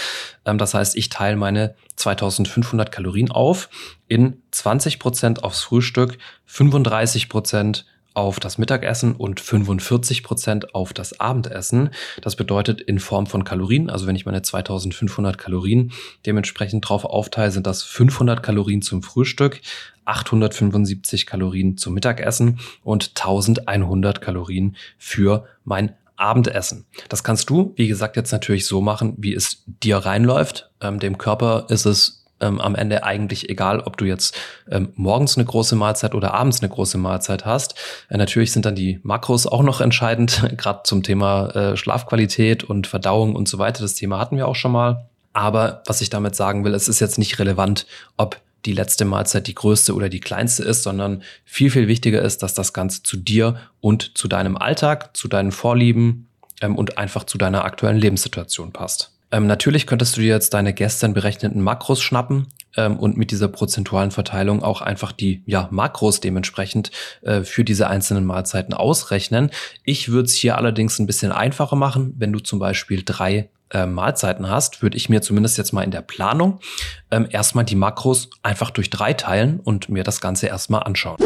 Ähm, 0.45 0.59
das 0.59 0.75
heißt, 0.75 0.97
ich 0.97 1.09
teile 1.09 1.37
meine 1.37 1.77
2500 1.95 2.91
Kalorien 2.91 3.31
auf 3.31 3.69
in 4.09 4.43
20 4.51 4.99
Prozent 4.99 5.45
aufs 5.45 5.61
Frühstück, 5.61 6.19
35 6.47 7.29
Prozent 7.29 7.87
auf 8.15 8.41
das 8.41 8.59
Mittagessen 8.59 9.15
und 9.15 9.41
45 9.41 10.23
Prozent 10.23 10.75
auf 10.75 10.93
das 10.93 11.21
Abendessen. 11.21 11.91
Das 12.21 12.37
bedeutet 12.37 12.81
in 12.81 12.99
Form 12.99 13.27
von 13.27 13.45
Kalorien, 13.45 13.91
also 13.91 14.07
wenn 14.07 14.17
ich 14.17 14.27
meine 14.27 14.43
2500 14.43 15.39
Kalorien 15.39 15.93
dementsprechend 16.27 16.89
drauf 16.89 17.05
aufteile, 17.05 17.51
sind 17.51 17.67
das 17.67 17.83
500 17.83 18.43
Kalorien 18.43 18.83
zum 18.83 19.03
Frühstück, 19.03 19.61
875 20.05 21.27
Kalorien 21.27 21.77
zum 21.77 21.95
Mittagessen 21.95 22.59
und 22.83 23.13
1100 23.17 24.21
Kalorien 24.21 24.77
für 24.99 25.47
mein 25.65 25.95
Abendessen. 26.19 26.85
Das 27.09 27.23
kannst 27.23 27.49
du, 27.49 27.73
wie 27.77 27.87
gesagt, 27.87 28.17
jetzt 28.17 28.33
natürlich 28.33 28.67
so 28.67 28.81
machen, 28.81 29.15
wie 29.19 29.35
es 29.35 29.63
dir 29.67 29.99
reinläuft. 29.99 30.71
Ähm, 30.81 30.99
dem 30.99 31.17
Körper 31.17 31.67
ist 31.69 31.87
es 31.87 32.18
ähm, 32.41 32.61
am 32.61 32.75
Ende 32.75 33.05
eigentlich 33.05 33.49
egal, 33.49 33.81
ob 33.81 33.97
du 33.97 34.05
jetzt 34.05 34.37
ähm, 34.71 34.93
morgens 34.95 35.37
eine 35.37 35.45
große 35.45 35.77
Mahlzeit 35.77 36.15
oder 36.15 36.35
abends 36.35 36.61
eine 36.61 36.69
große 36.69 36.99
Mahlzeit 36.99 37.45
hast. 37.45 37.75
Äh, 38.09 38.17
natürlich 38.17 38.53
sind 38.53 38.65
dann 38.65 38.75
die 38.75 39.01
Makros 39.03 39.47
auch 39.47 39.63
noch 39.63 39.81
entscheidend, 39.81 40.43
gerade 40.57 40.81
zum 40.85 41.03
Thema 41.03 41.49
äh, 41.51 41.77
Schlafqualität 41.77 42.65
und 42.65 42.87
Verdauung 42.87 43.35
und 43.35 43.49
so 43.49 43.59
weiter. 43.59 43.83
Das 43.83 43.95
Thema 43.95 44.19
hatten 44.19 44.37
wir 44.37 44.49
auch 44.49 44.57
schon 44.57 44.73
mal. 44.73 45.09
Aber 45.33 45.83
was 45.87 46.01
ich 46.01 46.11
damit 46.11 46.35
sagen 46.35 46.65
will, 46.65 46.75
es 46.75 46.89
ist 46.89 47.01
jetzt 47.01 47.19
nicht 47.19 47.39
relevant, 47.39 47.87
ob 48.17 48.41
die 48.65 48.73
letzte 48.73 49.05
Mahlzeit 49.05 49.47
die 49.47 49.55
größte 49.55 49.95
oder 49.95 50.09
die 50.09 50.21
kleinste 50.21 50.65
ist, 50.65 50.83
sondern 50.83 51.23
viel, 51.45 51.71
viel 51.71 51.87
wichtiger 51.87 52.23
ist, 52.23 52.43
dass 52.43 52.55
das 52.55 52.73
Ganze 52.73 53.03
zu 53.03 53.17
dir 53.17 53.57
und 53.81 54.19
zu 54.19 54.27
deinem 54.27 54.57
Alltag, 54.57 55.17
zu 55.17 55.29
deinen 55.29 55.53
Vorlieben 55.53 56.29
ähm, 56.61 56.77
und 56.77 56.99
einfach 56.99 57.25
zu 57.25 57.39
deiner 57.39 57.65
aktuellen 57.65 57.99
Lebenssituation 57.99 58.73
passt. 58.73 59.13
Ähm, 59.31 59.47
natürlich 59.47 59.87
könntest 59.87 60.17
du 60.17 60.21
dir 60.21 60.29
jetzt 60.29 60.55
deine 60.55 60.73
gestern 60.73 61.13
berechneten 61.13 61.61
Makros 61.61 62.01
schnappen 62.01 62.47
ähm, 62.77 62.99
und 62.99 63.17
mit 63.17 63.31
dieser 63.31 63.49
prozentualen 63.49 64.11
Verteilung 64.11 64.63
auch 64.63 64.81
einfach 64.81 65.13
die 65.13 65.43
ja, 65.47 65.69
Makros 65.71 66.21
dementsprechend 66.21 66.91
äh, 67.23 67.43
für 67.43 67.65
diese 67.65 67.89
einzelnen 67.89 68.25
Mahlzeiten 68.25 68.73
ausrechnen. 68.73 69.51
Ich 69.85 70.09
würde 70.09 70.27
es 70.27 70.35
hier 70.35 70.57
allerdings 70.57 70.99
ein 70.99 71.07
bisschen 71.07 71.33
einfacher 71.33 71.77
machen, 71.77 72.15
wenn 72.17 72.33
du 72.33 72.39
zum 72.39 72.59
Beispiel 72.59 73.03
drei 73.05 73.51
äh, 73.71 73.85
Mahlzeiten 73.85 74.49
hast, 74.49 74.83
würde 74.83 74.97
ich 74.97 75.11
mir 75.11 75.21
zumindest 75.21 75.59
jetzt 75.59 75.73
mal 75.73 75.83
in 75.83 75.91
der 75.91 76.01
Planung 76.01 76.61
ähm, 77.11 77.27
erstmal 77.31 77.67
die 77.67 77.77
Makros 77.77 78.31
einfach 78.43 78.71
durch 78.71 78.89
drei 78.89 79.13
teilen 79.13 79.61
und 79.61 79.91
mir 79.91 80.05
das 80.05 80.23
Ganze 80.23 80.47
erstmal 80.47 80.85
anschauen. 80.85 81.19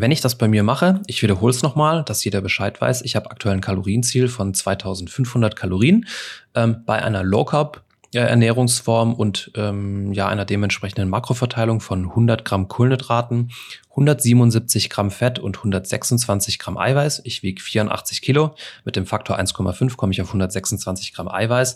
Wenn 0.00 0.12
ich 0.12 0.20
das 0.20 0.38
bei 0.38 0.46
mir 0.46 0.62
mache, 0.62 1.00
ich 1.08 1.22
wiederhole 1.24 1.50
es 1.50 1.64
nochmal, 1.64 2.04
dass 2.04 2.22
jeder 2.22 2.40
Bescheid 2.40 2.80
weiß, 2.80 3.02
ich 3.02 3.16
habe 3.16 3.32
aktuell 3.32 3.56
ein 3.56 3.60
Kalorienziel 3.60 4.28
von 4.28 4.54
2500 4.54 5.56
Kalorien. 5.56 6.06
Ähm, 6.54 6.84
bei 6.86 7.02
einer 7.02 7.24
Low 7.24 7.44
Carb 7.44 7.82
Ernährungsform 8.14 9.14
und 9.14 9.50
ähm, 9.54 10.12
ja 10.12 10.28
einer 10.28 10.44
dementsprechenden 10.44 11.08
Makroverteilung 11.08 11.80
von 11.80 12.04
100 12.04 12.44
Gramm 12.44 12.68
Kohlenhydraten, 12.68 13.50
177 13.90 14.88
Gramm 14.88 15.10
Fett 15.10 15.38
und 15.38 15.58
126 15.58 16.58
Gramm 16.58 16.78
Eiweiß. 16.78 17.22
Ich 17.24 17.42
wiege 17.42 17.60
84 17.60 18.22
Kilo. 18.22 18.54
Mit 18.84 18.96
dem 18.96 19.06
Faktor 19.06 19.38
1,5 19.38 19.96
komme 19.96 20.12
ich 20.12 20.22
auf 20.22 20.28
126 20.28 21.12
Gramm 21.12 21.28
Eiweiß. 21.28 21.74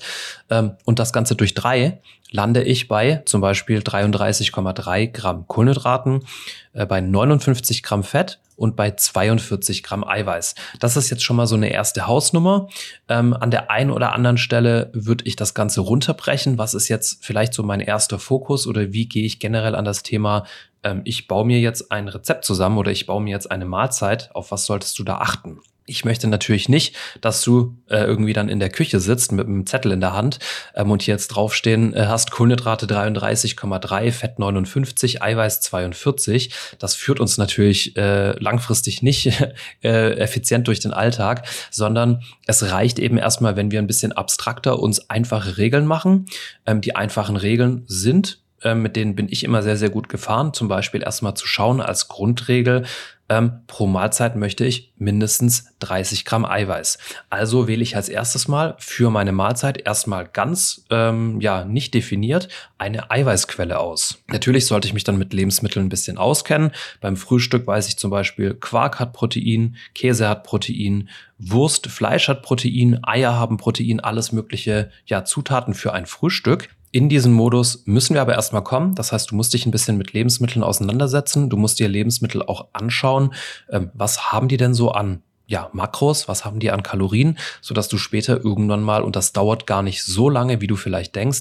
Ähm, 0.48 0.72
und 0.84 0.98
das 0.98 1.12
Ganze 1.12 1.34
durch 1.34 1.54
drei 1.54 2.00
lande 2.30 2.62
ich 2.62 2.88
bei 2.88 3.22
zum 3.26 3.40
Beispiel 3.40 3.80
33,3 3.80 5.08
Gramm 5.08 5.46
Kohlenhydraten, 5.46 6.24
äh, 6.72 6.86
bei 6.86 7.00
59 7.00 7.82
Gramm 7.82 8.04
Fett 8.04 8.38
und 8.62 8.76
bei 8.76 8.92
42 8.92 9.82
Gramm 9.82 10.04
Eiweiß. 10.04 10.54
Das 10.78 10.96
ist 10.96 11.10
jetzt 11.10 11.24
schon 11.24 11.36
mal 11.36 11.46
so 11.46 11.56
eine 11.56 11.72
erste 11.72 12.06
Hausnummer. 12.06 12.68
Ähm, 13.08 13.34
an 13.34 13.50
der 13.50 13.70
einen 13.70 13.90
oder 13.90 14.12
anderen 14.12 14.38
Stelle 14.38 14.90
würde 14.94 15.24
ich 15.26 15.34
das 15.34 15.52
Ganze 15.52 15.80
runterbrechen. 15.80 16.58
Was 16.58 16.72
ist 16.72 16.88
jetzt 16.88 17.24
vielleicht 17.24 17.54
so 17.54 17.64
mein 17.64 17.80
erster 17.80 18.20
Fokus 18.20 18.68
oder 18.68 18.92
wie 18.92 19.06
gehe 19.06 19.24
ich 19.24 19.40
generell 19.40 19.74
an 19.74 19.84
das 19.84 20.02
Thema 20.02 20.44
ähm, 20.84 21.02
ich 21.04 21.28
baue 21.28 21.46
mir 21.46 21.60
jetzt 21.60 21.92
ein 21.92 22.08
Rezept 22.08 22.44
zusammen 22.44 22.78
oder 22.78 22.90
ich 22.90 23.06
baue 23.06 23.22
mir 23.22 23.30
jetzt 23.30 23.50
eine 23.50 23.64
Mahlzeit, 23.64 24.30
auf 24.34 24.50
was 24.50 24.66
solltest 24.66 24.98
du 24.98 25.04
da 25.04 25.18
achten? 25.18 25.60
Ich 25.86 26.04
möchte 26.04 26.28
natürlich 26.28 26.68
nicht, 26.68 26.96
dass 27.20 27.42
du 27.42 27.76
äh, 27.88 28.04
irgendwie 28.04 28.32
dann 28.32 28.48
in 28.48 28.60
der 28.60 28.70
Küche 28.70 29.00
sitzt 29.00 29.32
mit 29.32 29.46
einem 29.46 29.66
Zettel 29.66 29.92
in 29.92 30.00
der 30.00 30.12
Hand 30.12 30.38
ähm, 30.74 30.90
und 30.90 31.02
hier 31.02 31.14
jetzt 31.14 31.28
draufstehen 31.28 31.92
äh, 31.94 32.06
hast 32.06 32.30
Kohlenhydrate 32.30 32.86
33,3, 32.86 34.12
Fett 34.12 34.38
59, 34.38 35.22
Eiweiß 35.22 35.60
42. 35.60 36.52
Das 36.78 36.94
führt 36.94 37.18
uns 37.18 37.36
natürlich 37.36 37.96
äh, 37.96 38.38
langfristig 38.38 39.02
nicht 39.02 39.26
äh, 39.82 40.12
effizient 40.18 40.68
durch 40.68 40.78
den 40.78 40.92
Alltag, 40.92 41.46
sondern 41.70 42.22
es 42.46 42.70
reicht 42.70 43.00
eben 43.00 43.18
erstmal, 43.18 43.56
wenn 43.56 43.72
wir 43.72 43.80
ein 43.80 43.88
bisschen 43.88 44.12
abstrakter 44.12 44.78
uns 44.78 45.10
einfache 45.10 45.58
Regeln 45.58 45.86
machen. 45.86 46.26
Ähm, 46.64 46.80
die 46.80 46.94
einfachen 46.94 47.36
Regeln 47.36 47.82
sind 47.86 48.42
ähm, 48.64 48.82
mit 48.82 48.96
denen 48.96 49.16
bin 49.16 49.28
ich 49.28 49.44
immer 49.44 49.62
sehr, 49.62 49.76
sehr 49.76 49.90
gut 49.90 50.08
gefahren. 50.08 50.54
Zum 50.54 50.68
Beispiel 50.68 51.02
erstmal 51.02 51.34
zu 51.34 51.46
schauen 51.46 51.80
als 51.80 52.08
Grundregel, 52.08 52.84
ähm, 53.32 53.62
pro 53.66 53.86
Mahlzeit 53.86 54.36
möchte 54.36 54.66
ich 54.66 54.92
mindestens 54.98 55.74
30 55.78 56.26
Gramm 56.26 56.44
Eiweiß. 56.44 56.98
Also 57.30 57.66
wähle 57.66 57.82
ich 57.82 57.96
als 57.96 58.10
erstes 58.10 58.46
mal 58.46 58.76
für 58.78 59.10
meine 59.10 59.32
Mahlzeit 59.32 59.80
erstmal 59.80 60.26
ganz, 60.26 60.84
ähm, 60.90 61.40
ja, 61.40 61.64
nicht 61.64 61.94
definiert 61.94 62.48
eine 62.76 63.10
Eiweißquelle 63.10 63.80
aus. 63.80 64.18
Natürlich 64.28 64.66
sollte 64.66 64.86
ich 64.86 64.92
mich 64.92 65.04
dann 65.04 65.16
mit 65.16 65.32
Lebensmitteln 65.32 65.86
ein 65.86 65.88
bisschen 65.88 66.18
auskennen. 66.18 66.72
Beim 67.00 67.16
Frühstück 67.16 67.66
weiß 67.66 67.88
ich 67.88 67.96
zum 67.96 68.10
Beispiel, 68.10 68.52
Quark 68.52 69.00
hat 69.00 69.14
Protein, 69.14 69.76
Käse 69.94 70.28
hat 70.28 70.44
Protein, 70.44 71.08
Wurst, 71.38 71.86
Fleisch 71.86 72.28
hat 72.28 72.42
Protein, 72.42 73.02
Eier 73.02 73.34
haben 73.34 73.56
Protein, 73.56 74.00
alles 74.00 74.32
mögliche, 74.32 74.90
ja, 75.06 75.24
Zutaten 75.24 75.72
für 75.72 75.94
ein 75.94 76.04
Frühstück. 76.04 76.68
In 76.94 77.08
diesen 77.08 77.32
Modus 77.32 77.84
müssen 77.86 78.12
wir 78.12 78.20
aber 78.20 78.34
erstmal 78.34 78.62
kommen. 78.62 78.94
Das 78.94 79.12
heißt, 79.12 79.30
du 79.30 79.34
musst 79.34 79.54
dich 79.54 79.64
ein 79.64 79.70
bisschen 79.70 79.96
mit 79.96 80.12
Lebensmitteln 80.12 80.62
auseinandersetzen. 80.62 81.48
Du 81.48 81.56
musst 81.56 81.78
dir 81.78 81.88
Lebensmittel 81.88 82.42
auch 82.42 82.68
anschauen. 82.74 83.32
Ähm, 83.70 83.90
was 83.94 84.30
haben 84.30 84.46
die 84.48 84.58
denn 84.58 84.74
so 84.74 84.92
an 84.92 85.22
ja, 85.46 85.70
Makros, 85.72 86.28
was 86.28 86.44
haben 86.44 86.60
die 86.60 86.70
an 86.70 86.82
Kalorien, 86.82 87.38
sodass 87.60 87.88
du 87.88 87.98
später 87.98 88.42
irgendwann 88.44 88.82
mal, 88.82 89.02
und 89.02 89.16
das 89.16 89.32
dauert 89.32 89.66
gar 89.66 89.82
nicht 89.82 90.04
so 90.04 90.28
lange, 90.28 90.60
wie 90.60 90.66
du 90.66 90.76
vielleicht 90.76 91.16
denkst, 91.16 91.40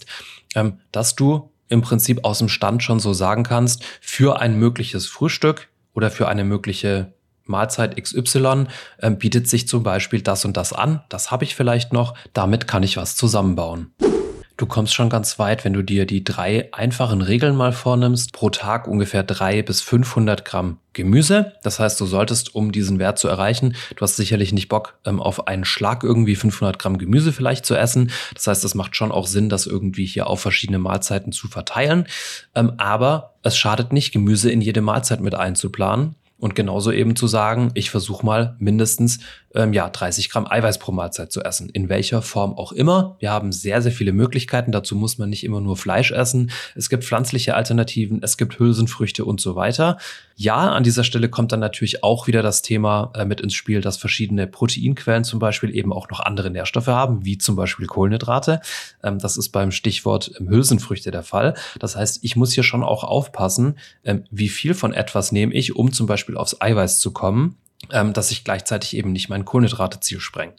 ähm, 0.55 0.79
dass 0.91 1.15
du 1.15 1.49
im 1.67 1.81
Prinzip 1.81 2.23
aus 2.23 2.39
dem 2.39 2.49
Stand 2.49 2.81
schon 2.81 2.99
so 2.99 3.13
sagen 3.13 3.43
kannst, 3.43 3.83
für 4.01 4.39
ein 4.39 4.57
mögliches 4.57 5.07
Frühstück 5.07 5.69
oder 5.93 6.11
für 6.11 6.27
eine 6.27 6.43
mögliche 6.43 7.13
Mahlzeit 7.45 8.01
XY 8.01 8.67
äh, 8.97 9.11
bietet 9.11 9.49
sich 9.49 9.67
zum 9.67 9.83
Beispiel 9.83 10.21
das 10.21 10.45
und 10.45 10.55
das 10.55 10.71
an, 10.71 11.03
das 11.09 11.31
habe 11.31 11.43
ich 11.43 11.55
vielleicht 11.55 11.91
noch, 11.91 12.13
damit 12.33 12.67
kann 12.67 12.83
ich 12.83 12.97
was 12.97 13.15
zusammenbauen. 13.15 13.93
Du 14.61 14.67
kommst 14.67 14.93
schon 14.93 15.09
ganz 15.09 15.39
weit, 15.39 15.65
wenn 15.65 15.73
du 15.73 15.81
dir 15.81 16.05
die 16.05 16.23
drei 16.23 16.71
einfachen 16.71 17.23
Regeln 17.23 17.55
mal 17.55 17.71
vornimmst. 17.71 18.31
Pro 18.31 18.51
Tag 18.51 18.87
ungefähr 18.87 19.23
drei 19.23 19.63
bis 19.63 19.81
500 19.81 20.45
Gramm 20.45 20.77
Gemüse. 20.93 21.53
Das 21.63 21.79
heißt, 21.79 21.99
du 21.99 22.05
solltest, 22.05 22.53
um 22.53 22.71
diesen 22.71 22.99
Wert 22.99 23.17
zu 23.17 23.27
erreichen, 23.27 23.75
du 23.95 24.01
hast 24.03 24.17
sicherlich 24.17 24.53
nicht 24.53 24.69
Bock, 24.69 24.99
ähm, 25.03 25.19
auf 25.19 25.47
einen 25.47 25.65
Schlag 25.65 26.03
irgendwie 26.03 26.35
500 26.35 26.77
Gramm 26.77 26.99
Gemüse 26.99 27.33
vielleicht 27.33 27.65
zu 27.65 27.75
essen. 27.75 28.11
Das 28.35 28.45
heißt, 28.45 28.63
es 28.63 28.75
macht 28.75 28.95
schon 28.95 29.11
auch 29.11 29.25
Sinn, 29.25 29.49
das 29.49 29.65
irgendwie 29.65 30.05
hier 30.05 30.27
auf 30.27 30.41
verschiedene 30.41 30.77
Mahlzeiten 30.77 31.31
zu 31.31 31.47
verteilen. 31.47 32.05
Ähm, 32.53 32.73
aber 32.77 33.33
es 33.41 33.57
schadet 33.57 33.91
nicht, 33.91 34.11
Gemüse 34.11 34.51
in 34.51 34.61
jede 34.61 34.81
Mahlzeit 34.81 35.21
mit 35.21 35.33
einzuplanen. 35.33 36.13
Und 36.37 36.55
genauso 36.55 36.91
eben 36.91 37.15
zu 37.15 37.25
sagen, 37.25 37.71
ich 37.73 37.89
versuche 37.89 38.25
mal 38.25 38.55
mindestens 38.59 39.19
ähm, 39.55 39.73
ja, 39.73 39.89
30 39.89 40.29
Gramm 40.29 40.47
Eiweiß 40.49 40.79
pro 40.79 40.91
Mahlzeit 40.91 41.31
zu 41.31 41.41
essen. 41.41 41.69
In 41.69 41.89
welcher 41.89 42.21
Form 42.21 42.53
auch 42.53 42.71
immer. 42.71 43.15
Wir 43.19 43.31
haben 43.31 43.51
sehr, 43.51 43.81
sehr 43.81 43.91
viele 43.91 44.13
Möglichkeiten. 44.13 44.71
Dazu 44.71 44.95
muss 44.95 45.17
man 45.17 45.29
nicht 45.29 45.43
immer 45.43 45.61
nur 45.61 45.77
Fleisch 45.77 46.11
essen. 46.11 46.51
Es 46.75 46.89
gibt 46.89 47.03
pflanzliche 47.03 47.55
Alternativen, 47.55 48.21
es 48.23 48.37
gibt 48.37 48.59
Hülsenfrüchte 48.59 49.25
und 49.25 49.41
so 49.41 49.55
weiter. 49.55 49.97
Ja, 50.35 50.71
an 50.71 50.83
dieser 50.83 51.03
Stelle 51.03 51.29
kommt 51.29 51.51
dann 51.51 51.59
natürlich 51.59 52.03
auch 52.03 52.27
wieder 52.27 52.41
das 52.41 52.61
Thema 52.61 53.11
äh, 53.15 53.25
mit 53.25 53.41
ins 53.41 53.53
Spiel, 53.53 53.81
dass 53.81 53.97
verschiedene 53.97 54.47
Proteinquellen 54.47 55.23
zum 55.23 55.39
Beispiel 55.39 55.75
eben 55.75 55.93
auch 55.93 56.09
noch 56.09 56.19
andere 56.19 56.49
Nährstoffe 56.49 56.87
haben, 56.87 57.25
wie 57.25 57.37
zum 57.37 57.55
Beispiel 57.55 57.85
Kohlenhydrate. 57.85 58.61
Ähm, 59.03 59.19
das 59.19 59.37
ist 59.37 59.49
beim 59.49 59.71
Stichwort 59.71 60.31
ähm, 60.39 60.49
Hülsenfrüchte 60.49 61.11
der 61.11 61.23
Fall. 61.23 61.53
Das 61.79 61.95
heißt, 61.95 62.23
ich 62.23 62.35
muss 62.35 62.53
hier 62.53 62.63
schon 62.63 62.83
auch 62.83 63.03
aufpassen, 63.03 63.77
ähm, 64.03 64.23
wie 64.31 64.49
viel 64.49 64.73
von 64.73 64.93
etwas 64.93 65.31
nehme 65.31 65.53
ich, 65.53 65.75
um 65.75 65.91
zum 65.91 66.07
Beispiel 66.07 66.37
aufs 66.37 66.59
Eiweiß 66.59 66.99
zu 66.99 67.11
kommen 67.11 67.57
dass 67.89 68.31
ich 68.31 68.43
gleichzeitig 68.43 68.95
eben 68.95 69.11
nicht 69.11 69.29
mein 69.29 69.45
Kohlenhydrateziel 69.45 70.19
spreng. 70.19 70.53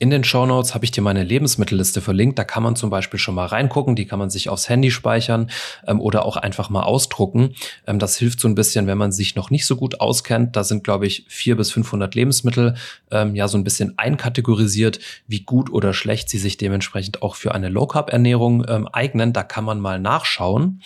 In 0.00 0.08
den 0.08 0.24
Show 0.24 0.46
Notes 0.46 0.74
habe 0.74 0.86
ich 0.86 0.92
dir 0.92 1.02
meine 1.02 1.22
Lebensmittelliste 1.22 2.00
verlinkt. 2.00 2.38
Da 2.38 2.44
kann 2.44 2.62
man 2.62 2.74
zum 2.74 2.88
Beispiel 2.88 3.20
schon 3.20 3.34
mal 3.34 3.44
reingucken. 3.44 3.96
Die 3.96 4.06
kann 4.06 4.18
man 4.18 4.30
sich 4.30 4.48
aufs 4.48 4.70
Handy 4.70 4.90
speichern 4.90 5.50
ähm, 5.86 6.00
oder 6.00 6.24
auch 6.24 6.38
einfach 6.38 6.70
mal 6.70 6.84
ausdrucken. 6.84 7.54
Ähm, 7.86 7.98
das 7.98 8.16
hilft 8.16 8.40
so 8.40 8.48
ein 8.48 8.54
bisschen, 8.54 8.86
wenn 8.86 8.96
man 8.96 9.12
sich 9.12 9.36
noch 9.36 9.50
nicht 9.50 9.66
so 9.66 9.76
gut 9.76 10.00
auskennt. 10.00 10.56
Da 10.56 10.64
sind, 10.64 10.84
glaube 10.84 11.06
ich, 11.06 11.26
vier 11.28 11.54
bis 11.54 11.70
500 11.72 12.14
Lebensmittel 12.14 12.76
ähm, 13.10 13.34
ja 13.34 13.46
so 13.46 13.58
ein 13.58 13.62
bisschen 13.62 13.98
einkategorisiert, 13.98 15.00
wie 15.26 15.40
gut 15.40 15.70
oder 15.70 15.92
schlecht 15.92 16.30
sie 16.30 16.38
sich 16.38 16.56
dementsprechend 16.56 17.20
auch 17.20 17.34
für 17.34 17.54
eine 17.54 17.68
Low 17.68 17.86
Carb 17.86 18.10
Ernährung 18.10 18.64
ähm, 18.68 18.88
eignen. 18.88 19.34
Da 19.34 19.42
kann 19.42 19.64
man 19.64 19.80
mal 19.80 20.00
nachschauen. 20.00 20.80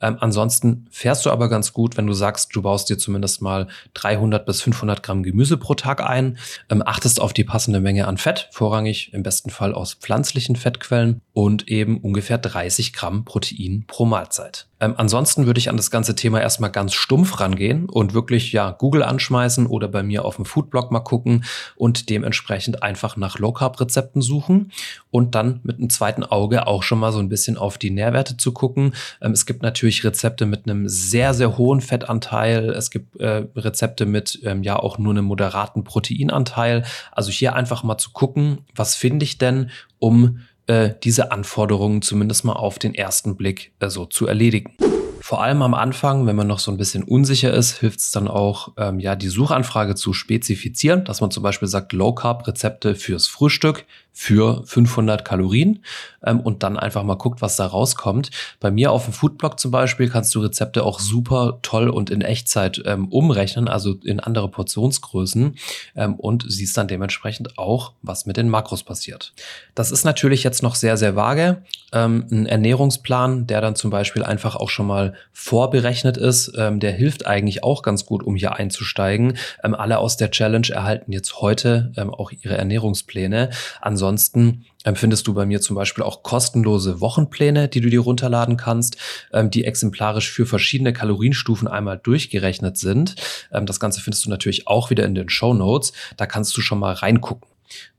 Ähm, 0.00 0.16
ansonsten 0.20 0.86
fährst 0.90 1.26
du 1.26 1.30
aber 1.30 1.50
ganz 1.50 1.74
gut, 1.74 1.98
wenn 1.98 2.06
du 2.06 2.14
sagst, 2.14 2.56
du 2.56 2.62
baust 2.62 2.88
dir 2.88 2.96
zumindest 2.96 3.42
mal 3.42 3.68
300 3.92 4.46
bis 4.46 4.62
500 4.62 5.02
Gramm 5.02 5.22
Gemüse 5.22 5.58
pro 5.58 5.74
Tag 5.74 6.00
ein, 6.00 6.38
ähm, 6.70 6.82
achtest 6.82 7.20
auf 7.20 7.34
die 7.34 7.44
passende 7.44 7.80
Menge 7.80 8.08
an 8.08 8.16
Fett 8.16 8.48
vorrangig 8.54 9.12
im 9.12 9.22
besten 9.22 9.50
Fall 9.50 9.74
aus 9.74 9.94
pflanzlichen 9.94 10.56
Fettquellen 10.56 11.20
und 11.32 11.68
eben 11.68 11.98
ungefähr 11.98 12.38
30 12.38 12.92
Gramm 12.92 13.24
Protein 13.24 13.84
pro 13.86 14.04
Mahlzeit. 14.04 14.68
Ähm, 14.84 14.94
ansonsten 14.98 15.46
würde 15.46 15.58
ich 15.58 15.70
an 15.70 15.78
das 15.78 15.90
ganze 15.90 16.14
Thema 16.14 16.40
erstmal 16.40 16.70
ganz 16.70 16.92
stumpf 16.92 17.40
rangehen 17.40 17.88
und 17.88 18.12
wirklich 18.12 18.52
ja 18.52 18.70
Google 18.70 19.02
anschmeißen 19.02 19.66
oder 19.66 19.88
bei 19.88 20.02
mir 20.02 20.24
auf 20.26 20.36
dem 20.36 20.44
Foodblog 20.44 20.90
mal 20.90 21.00
gucken 21.00 21.44
und 21.76 22.10
dementsprechend 22.10 22.82
einfach 22.82 23.16
nach 23.16 23.38
Low 23.38 23.52
Carb 23.52 23.80
Rezepten 23.80 24.20
suchen 24.20 24.72
und 25.10 25.34
dann 25.34 25.60
mit 25.62 25.78
einem 25.78 25.88
zweiten 25.88 26.22
Auge 26.22 26.66
auch 26.66 26.82
schon 26.82 26.98
mal 26.98 27.12
so 27.12 27.18
ein 27.18 27.30
bisschen 27.30 27.56
auf 27.56 27.78
die 27.78 27.90
Nährwerte 27.90 28.36
zu 28.36 28.52
gucken. 28.52 28.94
Ähm, 29.22 29.32
es 29.32 29.46
gibt 29.46 29.62
natürlich 29.62 30.04
Rezepte 30.04 30.44
mit 30.44 30.68
einem 30.68 30.86
sehr 30.86 31.32
sehr 31.32 31.56
hohen 31.56 31.80
Fettanteil. 31.80 32.68
Es 32.70 32.90
gibt 32.90 33.18
äh, 33.20 33.46
Rezepte 33.56 34.04
mit 34.04 34.40
ähm, 34.44 34.62
ja 34.62 34.76
auch 34.76 34.98
nur 34.98 35.12
einem 35.12 35.24
moderaten 35.24 35.84
Proteinanteil. 35.84 36.84
Also 37.12 37.30
hier 37.30 37.54
einfach 37.54 37.84
mal 37.84 37.96
zu 37.96 38.10
gucken, 38.10 38.58
was 38.74 38.94
finde 38.94 39.24
ich 39.24 39.38
denn, 39.38 39.70
um 39.98 40.40
äh, 40.66 40.90
diese 41.02 41.30
Anforderungen 41.32 42.02
zumindest 42.02 42.44
mal 42.44 42.54
auf 42.54 42.78
den 42.78 42.94
ersten 42.94 43.36
Blick 43.36 43.72
äh, 43.80 43.88
so 43.88 44.06
zu 44.06 44.26
erledigen. 44.26 44.76
Vor 45.20 45.42
allem 45.42 45.62
am 45.62 45.72
Anfang, 45.72 46.26
wenn 46.26 46.36
man 46.36 46.46
noch 46.46 46.58
so 46.58 46.70
ein 46.70 46.76
bisschen 46.76 47.02
unsicher 47.02 47.52
ist, 47.54 47.78
hilft 47.78 48.00
es 48.00 48.10
dann 48.10 48.28
auch, 48.28 48.74
ähm, 48.76 49.00
ja, 49.00 49.16
die 49.16 49.28
Suchanfrage 49.28 49.94
zu 49.94 50.12
spezifizieren, 50.12 51.04
dass 51.06 51.22
man 51.22 51.30
zum 51.30 51.42
Beispiel 51.42 51.66
sagt, 51.66 51.94
Low 51.94 52.14
Carb 52.14 52.46
Rezepte 52.46 52.94
fürs 52.94 53.26
Frühstück 53.26 53.86
für 54.16 54.62
500 54.64 55.24
Kalorien 55.24 55.84
ähm, 56.24 56.40
und 56.40 56.62
dann 56.62 56.78
einfach 56.78 57.02
mal 57.02 57.16
guckt, 57.16 57.42
was 57.42 57.56
da 57.56 57.66
rauskommt. 57.66 58.30
Bei 58.60 58.70
mir 58.70 58.92
auf 58.92 59.04
dem 59.04 59.12
Foodblog 59.12 59.58
zum 59.58 59.72
Beispiel 59.72 60.08
kannst 60.08 60.32
du 60.36 60.40
Rezepte 60.40 60.84
auch 60.84 61.00
super 61.00 61.58
toll 61.62 61.88
und 61.88 62.10
in 62.10 62.22
Echtzeit 62.22 62.80
ähm, 62.86 63.08
umrechnen, 63.08 63.66
also 63.66 63.96
in 64.04 64.20
andere 64.20 64.48
Portionsgrößen 64.48 65.56
ähm, 65.96 66.14
und 66.14 66.44
siehst 66.48 66.76
dann 66.76 66.86
dementsprechend 66.86 67.58
auch, 67.58 67.92
was 68.02 68.24
mit 68.24 68.36
den 68.36 68.48
Makros 68.48 68.84
passiert. 68.84 69.32
Das 69.74 69.90
ist 69.90 70.04
natürlich 70.04 70.44
jetzt 70.44 70.62
noch 70.62 70.76
sehr, 70.76 70.96
sehr 70.96 71.16
vage. 71.16 71.62
Ähm, 71.92 72.26
ein 72.30 72.46
Ernährungsplan, 72.46 73.48
der 73.48 73.60
dann 73.60 73.74
zum 73.74 73.90
Beispiel 73.90 74.22
einfach 74.22 74.54
auch 74.54 74.70
schon 74.70 74.86
mal 74.86 75.14
vorberechnet 75.32 76.16
ist, 76.16 76.52
ähm, 76.56 76.78
der 76.78 76.92
hilft 76.92 77.26
eigentlich 77.26 77.64
auch 77.64 77.82
ganz 77.82 78.06
gut, 78.06 78.22
um 78.22 78.36
hier 78.36 78.54
einzusteigen. 78.54 79.36
Ähm, 79.64 79.74
alle 79.74 79.98
aus 79.98 80.16
der 80.16 80.30
Challenge 80.30 80.68
erhalten 80.70 81.10
jetzt 81.10 81.40
heute 81.40 81.92
auch 81.96 82.32
ihre 82.32 82.56
Ernährungspläne. 82.56 83.50
Ansonsten 83.80 84.03
Ansonsten 84.04 84.66
findest 84.96 85.26
du 85.26 85.32
bei 85.32 85.46
mir 85.46 85.62
zum 85.62 85.76
Beispiel 85.76 86.04
auch 86.04 86.22
kostenlose 86.22 87.00
Wochenpläne, 87.00 87.68
die 87.68 87.80
du 87.80 87.88
dir 87.88 88.00
runterladen 88.00 88.58
kannst, 88.58 88.98
ähm, 89.32 89.50
die 89.50 89.64
exemplarisch 89.64 90.30
für 90.30 90.44
verschiedene 90.44 90.92
Kalorienstufen 90.92 91.68
einmal 91.68 91.98
durchgerechnet 91.98 92.76
sind. 92.76 93.16
Ähm, 93.50 93.64
das 93.64 93.80
Ganze 93.80 94.02
findest 94.02 94.26
du 94.26 94.30
natürlich 94.30 94.66
auch 94.66 94.90
wieder 94.90 95.06
in 95.06 95.14
den 95.14 95.30
Show 95.30 95.54
Notes. 95.54 95.94
Da 96.18 96.26
kannst 96.26 96.54
du 96.56 96.60
schon 96.60 96.78
mal 96.78 96.92
reingucken. 96.92 97.48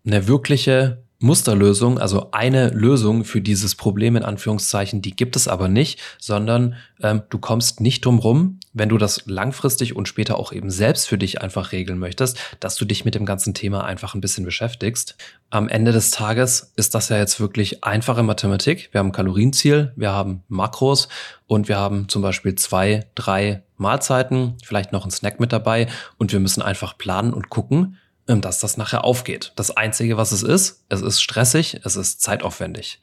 Eine 0.05 0.27
wirkliche 0.27 1.03
Musterlösung, 1.19 1.97
also 1.97 2.29
eine 2.31 2.69
Lösung 2.69 3.23
für 3.23 3.41
dieses 3.41 3.75
Problem 3.75 4.15
in 4.15 4.23
Anführungszeichen, 4.23 5.01
die 5.01 5.15
gibt 5.15 5.35
es 5.35 5.47
aber 5.47 5.67
nicht, 5.67 5.99
sondern 6.19 6.75
ähm, 7.01 7.23
du 7.29 7.37
kommst 7.37 7.79
nicht 7.79 8.03
drum 8.03 8.19
rum, 8.19 8.59
wenn 8.73 8.89
du 8.89 8.97
das 8.97 9.23
langfristig 9.25 9.95
und 9.95 10.07
später 10.07 10.37
auch 10.37 10.51
eben 10.51 10.69
selbst 10.69 11.07
für 11.07 11.17
dich 11.17 11.41
einfach 11.41 11.71
regeln 11.71 11.99
möchtest, 11.99 12.37
dass 12.59 12.75
du 12.75 12.83
dich 12.83 13.05
mit 13.05 13.15
dem 13.15 13.25
ganzen 13.25 13.53
Thema 13.53 13.85
einfach 13.85 14.13
ein 14.13 14.21
bisschen 14.21 14.43
beschäftigst. 14.43 15.15
Am 15.49 15.69
Ende 15.69 15.93
des 15.93 16.11
Tages 16.11 16.73
ist 16.75 16.93
das 16.93 17.09
ja 17.09 17.17
jetzt 17.17 17.39
wirklich 17.39 17.83
einfache 17.85 18.23
Mathematik. 18.23 18.89
Wir 18.91 18.99
haben 18.99 19.13
Kalorienziel, 19.13 19.93
wir 19.95 20.11
haben 20.11 20.43
Makros 20.49 21.07
und 21.47 21.69
wir 21.69 21.77
haben 21.77 22.09
zum 22.09 22.21
Beispiel 22.21 22.55
zwei, 22.55 23.05
drei 23.15 23.63
Mahlzeiten, 23.77 24.55
vielleicht 24.63 24.91
noch 24.91 25.05
ein 25.05 25.11
Snack 25.11 25.39
mit 25.39 25.53
dabei 25.53 25.87
und 26.17 26.33
wir 26.33 26.39
müssen 26.39 26.61
einfach 26.61 26.97
planen 26.97 27.33
und 27.33 27.49
gucken, 27.49 27.97
dass 28.27 28.59
das 28.59 28.77
nachher 28.77 29.03
aufgeht. 29.03 29.53
Das 29.55 29.75
Einzige, 29.75 30.17
was 30.17 30.31
es 30.31 30.43
ist, 30.43 30.83
es 30.89 31.01
ist 31.01 31.21
stressig, 31.21 31.81
es 31.83 31.95
ist 31.95 32.21
zeitaufwendig. 32.21 32.99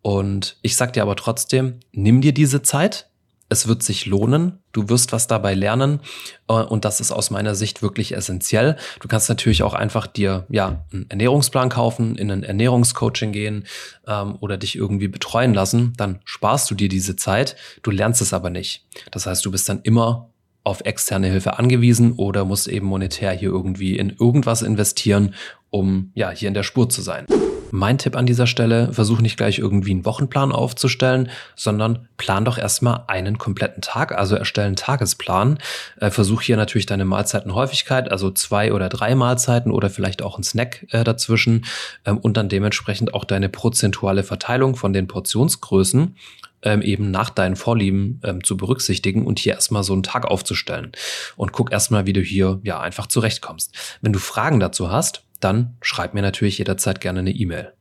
Und 0.00 0.56
ich 0.62 0.76
sag 0.76 0.92
dir 0.92 1.02
aber 1.02 1.16
trotzdem, 1.16 1.80
nimm 1.92 2.20
dir 2.20 2.32
diese 2.32 2.62
Zeit, 2.62 3.08
es 3.52 3.68
wird 3.68 3.82
sich 3.82 4.06
lohnen, 4.06 4.60
du 4.72 4.88
wirst 4.88 5.12
was 5.12 5.26
dabei 5.26 5.52
lernen 5.52 6.00
äh, 6.48 6.54
und 6.54 6.86
das 6.86 7.00
ist 7.00 7.12
aus 7.12 7.30
meiner 7.30 7.54
Sicht 7.54 7.82
wirklich 7.82 8.16
essentiell. 8.16 8.78
Du 9.00 9.08
kannst 9.08 9.28
natürlich 9.28 9.62
auch 9.62 9.74
einfach 9.74 10.06
dir 10.06 10.46
ja 10.48 10.86
einen 10.90 11.04
Ernährungsplan 11.10 11.68
kaufen, 11.68 12.16
in 12.16 12.30
ein 12.30 12.44
Ernährungscoaching 12.44 13.30
gehen 13.30 13.66
ähm, 14.06 14.36
oder 14.40 14.56
dich 14.56 14.74
irgendwie 14.74 15.08
betreuen 15.08 15.52
lassen, 15.52 15.92
dann 15.98 16.20
sparst 16.24 16.70
du 16.70 16.74
dir 16.74 16.88
diese 16.88 17.14
Zeit, 17.14 17.56
du 17.82 17.90
lernst 17.90 18.22
es 18.22 18.32
aber 18.32 18.48
nicht. 18.48 18.86
Das 19.10 19.26
heißt, 19.26 19.44
du 19.44 19.50
bist 19.50 19.68
dann 19.68 19.82
immer 19.82 20.31
auf 20.64 20.82
externe 20.84 21.28
Hilfe 21.28 21.58
angewiesen 21.58 22.12
oder 22.12 22.44
muss 22.44 22.66
eben 22.66 22.86
monetär 22.86 23.32
hier 23.32 23.50
irgendwie 23.50 23.96
in 23.96 24.10
irgendwas 24.10 24.62
investieren, 24.62 25.34
um 25.70 26.10
ja 26.14 26.30
hier 26.30 26.48
in 26.48 26.54
der 26.54 26.62
Spur 26.62 26.88
zu 26.88 27.02
sein. 27.02 27.26
Mein 27.74 27.96
Tipp 27.96 28.16
an 28.16 28.26
dieser 28.26 28.46
Stelle, 28.46 28.92
versuch 28.92 29.22
nicht 29.22 29.38
gleich 29.38 29.58
irgendwie 29.58 29.92
einen 29.92 30.04
Wochenplan 30.04 30.52
aufzustellen, 30.52 31.30
sondern 31.56 32.06
plan 32.18 32.44
doch 32.44 32.58
erstmal 32.58 33.04
einen 33.06 33.38
kompletten 33.38 33.80
Tag, 33.80 34.12
also 34.12 34.36
erstellen 34.36 34.66
einen 34.66 34.76
Tagesplan. 34.76 35.58
Äh, 35.98 36.10
versuch 36.10 36.42
hier 36.42 36.58
natürlich 36.58 36.84
deine 36.84 37.06
Mahlzeitenhäufigkeit, 37.06 38.12
also 38.12 38.30
zwei 38.30 38.74
oder 38.74 38.90
drei 38.90 39.14
Mahlzeiten 39.14 39.72
oder 39.72 39.88
vielleicht 39.88 40.20
auch 40.20 40.36
ein 40.36 40.42
Snack 40.42 40.86
äh, 40.90 41.02
dazwischen 41.02 41.64
ähm, 42.04 42.18
und 42.18 42.36
dann 42.36 42.50
dementsprechend 42.50 43.14
auch 43.14 43.24
deine 43.24 43.48
prozentuale 43.48 44.22
Verteilung 44.22 44.76
von 44.76 44.92
den 44.92 45.08
Portionsgrößen 45.08 46.14
ähm, 46.62 46.82
eben 46.82 47.10
nach 47.10 47.30
deinen 47.30 47.56
Vorlieben 47.56 48.20
ähm, 48.24 48.44
zu 48.44 48.56
berücksichtigen 48.56 49.26
und 49.26 49.38
hier 49.38 49.54
erstmal 49.54 49.84
so 49.84 49.92
einen 49.92 50.02
Tag 50.02 50.24
aufzustellen. 50.26 50.92
Und 51.36 51.52
guck 51.52 51.72
erstmal, 51.72 52.06
wie 52.06 52.12
du 52.12 52.20
hier 52.20 52.60
ja 52.62 52.80
einfach 52.80 53.06
zurechtkommst. 53.06 53.74
Wenn 54.00 54.12
du 54.12 54.18
Fragen 54.18 54.60
dazu 54.60 54.90
hast, 54.90 55.24
dann 55.40 55.76
schreib 55.82 56.14
mir 56.14 56.22
natürlich 56.22 56.58
jederzeit 56.58 57.00
gerne 57.00 57.20
eine 57.20 57.32
E-Mail. 57.32 57.72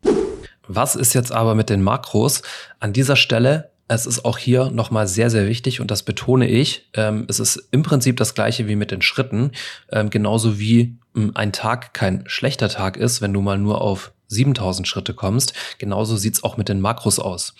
Was 0.67 0.95
ist 0.95 1.13
jetzt 1.13 1.31
aber 1.31 1.55
mit 1.55 1.69
den 1.69 1.81
Makros? 1.81 2.41
An 2.79 2.93
dieser 2.93 3.15
Stelle 3.15 3.71
es 3.93 4.05
ist 4.05 4.23
auch 4.23 4.37
hier 4.37 4.71
nochmal 4.71 5.05
sehr, 5.05 5.29
sehr 5.29 5.47
wichtig 5.47 5.81
und 5.81 5.91
das 5.91 6.03
betone 6.03 6.47
ich. 6.47 6.87
Ähm, 6.93 7.25
es 7.27 7.41
ist 7.41 7.67
im 7.71 7.83
Prinzip 7.83 8.15
das 8.15 8.33
gleiche 8.35 8.67
wie 8.69 8.77
mit 8.77 8.89
den 8.89 9.01
Schritten. 9.01 9.51
Ähm, 9.91 10.09
genauso 10.09 10.59
wie 10.59 10.95
ähm, 11.13 11.31
ein 11.35 11.51
Tag 11.51 11.93
kein 11.93 12.23
schlechter 12.25 12.69
Tag 12.69 12.95
ist, 12.95 13.21
wenn 13.21 13.33
du 13.33 13.41
mal 13.41 13.57
nur 13.57 13.81
auf 13.81 14.13
7000 14.27 14.87
Schritte 14.87 15.13
kommst. 15.13 15.53
Genauso 15.77 16.15
sieht's 16.15 16.41
auch 16.41 16.55
mit 16.55 16.69
den 16.69 16.79
Makros 16.79 17.19
aus. 17.19 17.53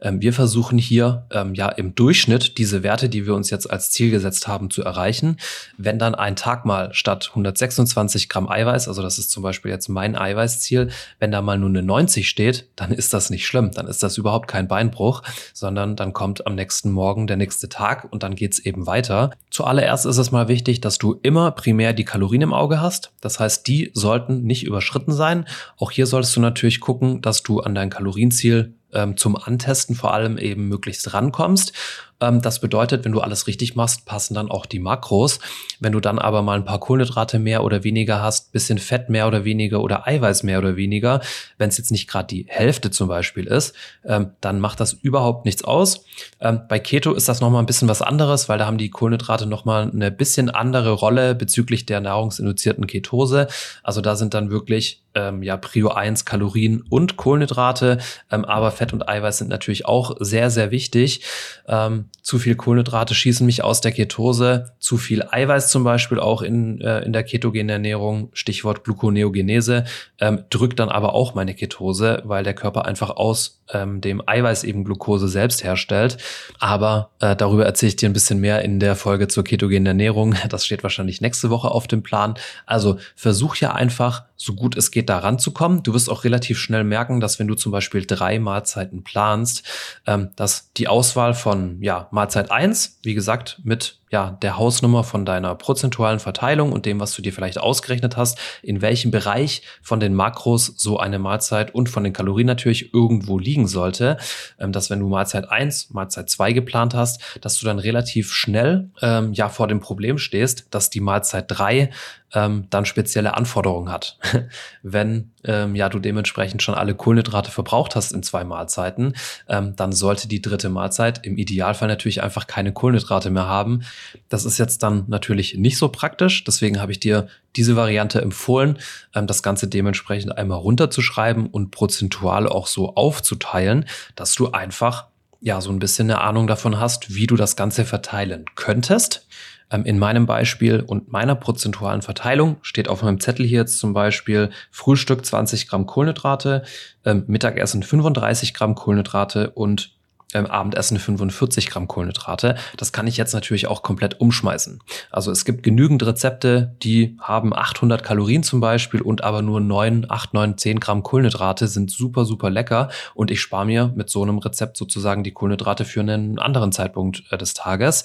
Ähm, 0.00 0.20
wir 0.20 0.32
versuchen 0.32 0.78
hier 0.78 1.26
ähm, 1.30 1.54
ja 1.54 1.68
im 1.68 1.94
Durchschnitt 1.94 2.58
diese 2.58 2.82
Werte, 2.82 3.08
die 3.08 3.26
wir 3.26 3.34
uns 3.34 3.50
jetzt 3.50 3.70
als 3.70 3.90
Ziel 3.90 4.10
gesetzt 4.10 4.48
haben, 4.48 4.70
zu 4.70 4.82
erreichen. 4.82 5.36
Wenn 5.76 5.98
dann 5.98 6.14
ein 6.14 6.36
Tag 6.36 6.64
mal 6.64 6.92
statt 6.92 7.28
126 7.30 8.28
Gramm 8.28 8.48
Eiweiß, 8.48 8.88
also 8.88 9.02
das 9.02 9.18
ist 9.18 9.30
zum 9.30 9.42
Beispiel 9.42 9.70
jetzt 9.70 9.88
mein 9.88 10.16
Eiweißziel, 10.16 10.90
wenn 11.18 11.30
da 11.30 11.42
mal 11.42 11.58
nur 11.58 11.68
eine 11.68 11.82
90 11.82 12.28
steht, 12.28 12.68
dann 12.76 12.92
ist 12.92 13.12
das 13.14 13.30
nicht 13.30 13.46
schlimm, 13.46 13.70
dann 13.72 13.86
ist 13.86 14.02
das 14.02 14.18
überhaupt 14.18 14.48
kein 14.48 14.68
Beinbruch, 14.68 15.22
sondern 15.52 15.96
dann 15.96 16.12
kommt 16.12 16.46
am 16.46 16.54
nächsten 16.54 16.90
Morgen 16.90 17.26
der 17.26 17.36
nächste 17.36 17.68
Tag 17.68 18.10
und 18.10 18.22
dann 18.22 18.34
geht's 18.34 18.58
eben 18.58 18.86
weiter. 18.86 19.30
Zuallererst 19.50 20.06
ist 20.06 20.18
es 20.18 20.30
mal 20.30 20.48
wichtig, 20.48 20.80
dass 20.80 20.98
du 20.98 21.18
immer 21.22 21.50
primär 21.50 21.92
die 21.92 22.04
Kalorien 22.04 22.42
im 22.42 22.52
Auge 22.52 22.80
hast. 22.80 23.12
Das 23.20 23.40
heißt, 23.40 23.66
die 23.66 23.90
sollten 23.94 24.42
nicht 24.42 24.64
überschritten 24.64 25.12
sein. 25.12 25.46
Auch 25.76 25.90
hier 25.90 26.06
solltest 26.06 26.36
du 26.36 26.40
natürlich 26.40 26.80
gucken, 26.80 27.20
dass 27.22 27.42
du 27.42 27.60
an 27.60 27.74
dein 27.74 27.90
Kalorienziel 27.90 28.74
ähm, 28.92 29.16
zum 29.16 29.36
Antesten 29.36 29.94
vor 29.94 30.12
allem 30.12 30.38
eben 30.38 30.68
möglichst 30.68 31.12
rankommst. 31.12 31.72
Ähm, 32.20 32.42
das 32.42 32.60
bedeutet, 32.60 33.04
wenn 33.04 33.12
du 33.12 33.20
alles 33.20 33.46
richtig 33.46 33.76
machst, 33.76 34.04
passen 34.06 34.34
dann 34.34 34.50
auch 34.50 34.66
die 34.66 34.78
Makros. 34.78 35.38
Wenn 35.80 35.92
du 35.92 36.00
dann 36.00 36.18
aber 36.18 36.42
mal 36.42 36.58
ein 36.58 36.64
paar 36.64 36.80
Kohlenhydrate 36.80 37.38
mehr 37.38 37.64
oder 37.64 37.84
weniger 37.84 38.22
hast, 38.22 38.52
bisschen 38.52 38.78
Fett 38.78 39.08
mehr 39.08 39.26
oder 39.26 39.44
weniger 39.44 39.80
oder 39.80 40.06
Eiweiß 40.06 40.42
mehr 40.42 40.58
oder 40.58 40.76
weniger, 40.76 41.20
wenn 41.58 41.68
es 41.68 41.78
jetzt 41.78 41.90
nicht 41.90 42.08
gerade 42.08 42.26
die 42.28 42.46
Hälfte 42.48 42.90
zum 42.90 43.08
Beispiel 43.08 43.46
ist, 43.46 43.74
ähm, 44.04 44.32
dann 44.40 44.60
macht 44.60 44.80
das 44.80 44.92
überhaupt 44.92 45.44
nichts 45.44 45.64
aus. 45.64 46.04
Ähm, 46.40 46.62
bei 46.68 46.78
Keto 46.78 47.12
ist 47.12 47.28
das 47.28 47.40
nochmal 47.40 47.62
ein 47.62 47.66
bisschen 47.66 47.88
was 47.88 48.02
anderes, 48.02 48.48
weil 48.48 48.58
da 48.58 48.66
haben 48.66 48.78
die 48.78 48.90
Kohlenhydrate 48.90 49.46
nochmal 49.46 49.90
eine 49.90 50.10
bisschen 50.10 50.50
andere 50.50 50.90
Rolle 50.92 51.34
bezüglich 51.34 51.86
der 51.86 52.00
nahrungsinduzierten 52.00 52.86
Ketose. 52.86 53.46
Also 53.82 54.00
da 54.00 54.16
sind 54.16 54.34
dann 54.34 54.50
wirklich 54.50 55.02
ähm, 55.14 55.42
ja 55.42 55.56
Prio 55.56 55.88
1 55.90 56.24
Kalorien 56.24 56.82
und 56.88 57.16
Kohlenhydrate, 57.16 57.98
ähm, 58.30 58.44
aber 58.44 58.70
Fett 58.70 58.92
und 58.92 59.08
Eiweiß 59.08 59.38
sind 59.38 59.48
natürlich 59.48 59.86
auch 59.86 60.16
sehr, 60.20 60.50
sehr 60.50 60.70
wichtig. 60.70 61.22
Ähm, 61.66 62.07
zu 62.22 62.38
viel 62.38 62.56
Kohlenhydrate 62.56 63.14
schießen 63.14 63.46
mich 63.46 63.64
aus 63.64 63.80
der 63.80 63.92
Ketose, 63.92 64.72
zu 64.78 64.98
viel 64.98 65.22
Eiweiß 65.22 65.70
zum 65.70 65.82
Beispiel 65.84 66.20
auch 66.20 66.42
in, 66.42 66.80
äh, 66.80 67.00
in 67.00 67.12
der 67.12 67.24
ketogenen 67.24 67.70
Ernährung, 67.70 68.28
Stichwort 68.34 68.84
Gluconeogenese, 68.84 69.84
ähm, 70.20 70.44
drückt 70.50 70.78
dann 70.78 70.90
aber 70.90 71.14
auch 71.14 71.34
meine 71.34 71.54
Ketose, 71.54 72.22
weil 72.24 72.44
der 72.44 72.54
Körper 72.54 72.84
einfach 72.84 73.10
aus 73.10 73.62
ähm, 73.72 74.00
dem 74.00 74.22
Eiweiß 74.26 74.64
eben 74.64 74.84
Glucose 74.84 75.28
selbst 75.28 75.64
herstellt. 75.64 76.18
Aber 76.58 77.10
äh, 77.20 77.34
darüber 77.34 77.64
erzähle 77.64 77.88
ich 77.88 77.96
dir 77.96 78.08
ein 78.08 78.14
bisschen 78.14 78.40
mehr 78.40 78.62
in 78.62 78.78
der 78.78 78.94
Folge 78.94 79.28
zur 79.28 79.44
ketogenen 79.44 79.86
Ernährung. 79.86 80.34
Das 80.48 80.66
steht 80.66 80.82
wahrscheinlich 80.82 81.20
nächste 81.20 81.50
Woche 81.50 81.70
auf 81.70 81.86
dem 81.86 82.02
Plan. 82.02 82.34
Also 82.66 82.98
versuch 83.16 83.56
ja 83.56 83.72
einfach, 83.72 84.24
so 84.38 84.54
gut 84.54 84.76
es 84.76 84.92
geht, 84.92 85.08
da 85.08 85.18
ranzukommen. 85.18 85.82
Du 85.82 85.92
wirst 85.92 86.08
auch 86.08 86.24
relativ 86.24 86.58
schnell 86.58 86.84
merken, 86.84 87.20
dass 87.20 87.38
wenn 87.38 87.48
du 87.48 87.56
zum 87.56 87.72
Beispiel 87.72 88.06
drei 88.06 88.38
Mahlzeiten 88.38 89.02
planst, 89.02 89.64
ähm, 90.06 90.30
dass 90.36 90.72
die 90.74 90.88
Auswahl 90.88 91.34
von 91.34 91.82
ja, 91.82 92.08
Mahlzeit 92.12 92.50
eins, 92.50 93.00
wie 93.02 93.14
gesagt, 93.14 93.60
mit 93.64 93.97
ja, 94.10 94.38
der 94.42 94.56
Hausnummer 94.56 95.04
von 95.04 95.24
deiner 95.24 95.54
prozentualen 95.54 96.18
Verteilung 96.18 96.72
und 96.72 96.86
dem, 96.86 97.00
was 97.00 97.14
du 97.14 97.22
dir 97.22 97.32
vielleicht 97.32 97.58
ausgerechnet 97.58 98.16
hast, 98.16 98.38
in 98.62 98.80
welchem 98.80 99.10
Bereich 99.10 99.62
von 99.82 100.00
den 100.00 100.14
Makros 100.14 100.74
so 100.76 100.98
eine 100.98 101.18
Mahlzeit 101.18 101.74
und 101.74 101.88
von 101.88 102.04
den 102.04 102.12
Kalorien 102.12 102.46
natürlich 102.46 102.94
irgendwo 102.94 103.38
liegen 103.38 103.68
sollte, 103.68 104.16
ähm, 104.58 104.72
dass 104.72 104.90
wenn 104.90 105.00
du 105.00 105.08
Mahlzeit 105.08 105.50
eins, 105.50 105.90
Mahlzeit 105.90 106.30
zwei 106.30 106.52
geplant 106.52 106.94
hast, 106.94 107.20
dass 107.40 107.58
du 107.58 107.66
dann 107.66 107.78
relativ 107.78 108.32
schnell 108.32 108.90
ähm, 109.02 109.32
ja 109.32 109.48
vor 109.48 109.68
dem 109.68 109.80
Problem 109.80 110.18
stehst, 110.18 110.66
dass 110.70 110.90
die 110.90 111.00
Mahlzeit 111.00 111.46
drei 111.48 111.90
ähm, 112.34 112.66
dann 112.70 112.84
spezielle 112.84 113.34
Anforderungen 113.34 113.90
hat. 113.90 114.18
Wenn 114.82 115.32
ähm, 115.48 115.74
ja 115.74 115.88
du 115.88 115.98
dementsprechend 115.98 116.62
schon 116.62 116.74
alle 116.74 116.94
Kohlenhydrate 116.94 117.50
verbraucht 117.50 117.96
hast 117.96 118.12
in 118.12 118.22
zwei 118.22 118.44
Mahlzeiten, 118.44 119.14
ähm, 119.48 119.74
dann 119.74 119.92
sollte 119.92 120.28
die 120.28 120.40
dritte 120.40 120.68
Mahlzeit 120.68 121.26
im 121.26 121.36
Idealfall 121.36 121.88
natürlich 121.88 122.22
einfach 122.22 122.46
keine 122.46 122.72
Kohlenhydrate 122.72 123.30
mehr 123.30 123.46
haben. 123.46 123.82
Das 124.28 124.44
ist 124.44 124.58
jetzt 124.58 124.82
dann 124.82 125.04
natürlich 125.08 125.56
nicht 125.56 125.78
so 125.78 125.88
praktisch. 125.88 126.44
Deswegen 126.44 126.80
habe 126.80 126.92
ich 126.92 127.00
dir 127.00 127.26
diese 127.56 127.74
Variante 127.74 128.20
empfohlen, 128.20 128.78
ähm, 129.14 129.26
das 129.26 129.42
Ganze 129.42 129.66
dementsprechend 129.66 130.36
einmal 130.36 130.58
runterzuschreiben 130.58 131.46
und 131.46 131.70
prozentual 131.70 132.46
auch 132.46 132.66
so 132.66 132.94
aufzuteilen, 132.94 133.86
dass 134.14 134.34
du 134.34 134.52
einfach 134.52 135.06
ja 135.40 135.60
so 135.60 135.70
ein 135.70 135.78
bisschen 135.78 136.10
eine 136.10 136.20
Ahnung 136.20 136.46
davon 136.46 136.78
hast, 136.78 137.14
wie 137.14 137.26
du 137.26 137.36
das 137.36 137.56
Ganze 137.56 137.84
verteilen 137.84 138.44
könntest. 138.54 139.26
Ähm, 139.70 139.84
in 139.84 139.98
meinem 139.98 140.26
Beispiel 140.26 140.80
und 140.80 141.12
meiner 141.12 141.34
prozentualen 141.34 142.02
Verteilung 142.02 142.56
steht 142.62 142.88
auf 142.88 143.02
meinem 143.02 143.20
Zettel 143.20 143.46
hier 143.46 143.60
jetzt 143.60 143.78
zum 143.78 143.92
Beispiel 143.92 144.50
Frühstück 144.70 145.24
20 145.24 145.68
Gramm 145.68 145.86
Kohlenhydrate, 145.86 146.62
ähm, 147.04 147.24
Mittagessen 147.26 147.82
35 147.82 148.54
Gramm 148.54 148.74
Kohlenhydrate 148.74 149.50
und 149.50 149.92
ähm, 150.34 150.46
Abendessen 150.46 150.98
45 150.98 151.70
Gramm 151.70 151.88
Kohlenhydrate. 151.88 152.56
Das 152.76 152.92
kann 152.92 153.06
ich 153.06 153.16
jetzt 153.16 153.32
natürlich 153.32 153.66
auch 153.66 153.82
komplett 153.82 154.20
umschmeißen. 154.20 154.80
Also 155.10 155.30
es 155.30 155.44
gibt 155.44 155.62
genügend 155.62 156.04
Rezepte, 156.04 156.74
die 156.82 157.16
haben 157.20 157.54
800 157.54 158.02
Kalorien 158.02 158.42
zum 158.42 158.60
Beispiel 158.60 159.00
und 159.00 159.24
aber 159.24 159.42
nur 159.42 159.60
9, 159.60 160.06
8, 160.08 160.34
9, 160.34 160.58
10 160.58 160.80
Gramm 160.80 161.02
Kohlenhydrate 161.02 161.68
sind 161.68 161.90
super, 161.90 162.24
super 162.24 162.50
lecker 162.50 162.90
und 163.14 163.30
ich 163.30 163.40
spare 163.40 163.66
mir 163.66 163.92
mit 163.94 164.10
so 164.10 164.22
einem 164.22 164.38
Rezept 164.38 164.76
sozusagen 164.76 165.24
die 165.24 165.32
Kohlenhydrate 165.32 165.84
für 165.84 166.00
einen 166.00 166.38
anderen 166.38 166.72
Zeitpunkt 166.72 167.24
äh, 167.30 167.38
des 167.38 167.54
Tages. 167.54 168.04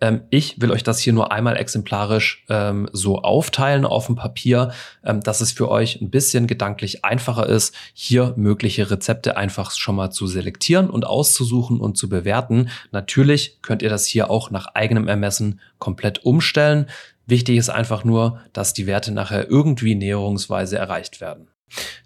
Ähm, 0.00 0.22
ich 0.30 0.60
will 0.60 0.70
euch 0.70 0.82
das 0.82 0.98
hier 0.98 1.12
nur 1.12 1.32
einmal 1.32 1.56
exemplarisch 1.56 2.44
ähm, 2.48 2.88
so 2.92 3.22
aufteilen 3.22 3.84
auf 3.84 4.06
dem 4.06 4.16
Papier, 4.16 4.72
ähm, 5.04 5.20
dass 5.20 5.40
es 5.40 5.52
für 5.52 5.70
euch 5.70 6.00
ein 6.00 6.10
bisschen 6.10 6.46
gedanklich 6.46 7.04
einfacher 7.04 7.48
ist, 7.48 7.74
hier 7.94 8.34
mögliche 8.36 8.90
Rezepte 8.90 9.36
einfach 9.36 9.70
schon 9.70 9.96
mal 9.96 10.10
zu 10.10 10.26
selektieren 10.26 10.90
und 10.90 11.06
auszusuchen 11.06 11.80
und 11.80 11.96
zu 11.96 12.08
bewerten. 12.08 12.68
Natürlich 12.92 13.62
könnt 13.62 13.82
ihr 13.82 13.90
das 13.90 14.06
hier 14.06 14.30
auch 14.30 14.50
nach 14.50 14.68
eigenem 14.74 15.08
Ermessen 15.08 15.60
komplett 15.78 16.24
umstellen. 16.24 16.86
Wichtig 17.26 17.56
ist 17.56 17.70
einfach 17.70 18.04
nur, 18.04 18.40
dass 18.52 18.74
die 18.74 18.86
Werte 18.86 19.12
nachher 19.12 19.50
irgendwie 19.50 19.94
näherungsweise 19.94 20.76
erreicht 20.76 21.20
werden. 21.20 21.48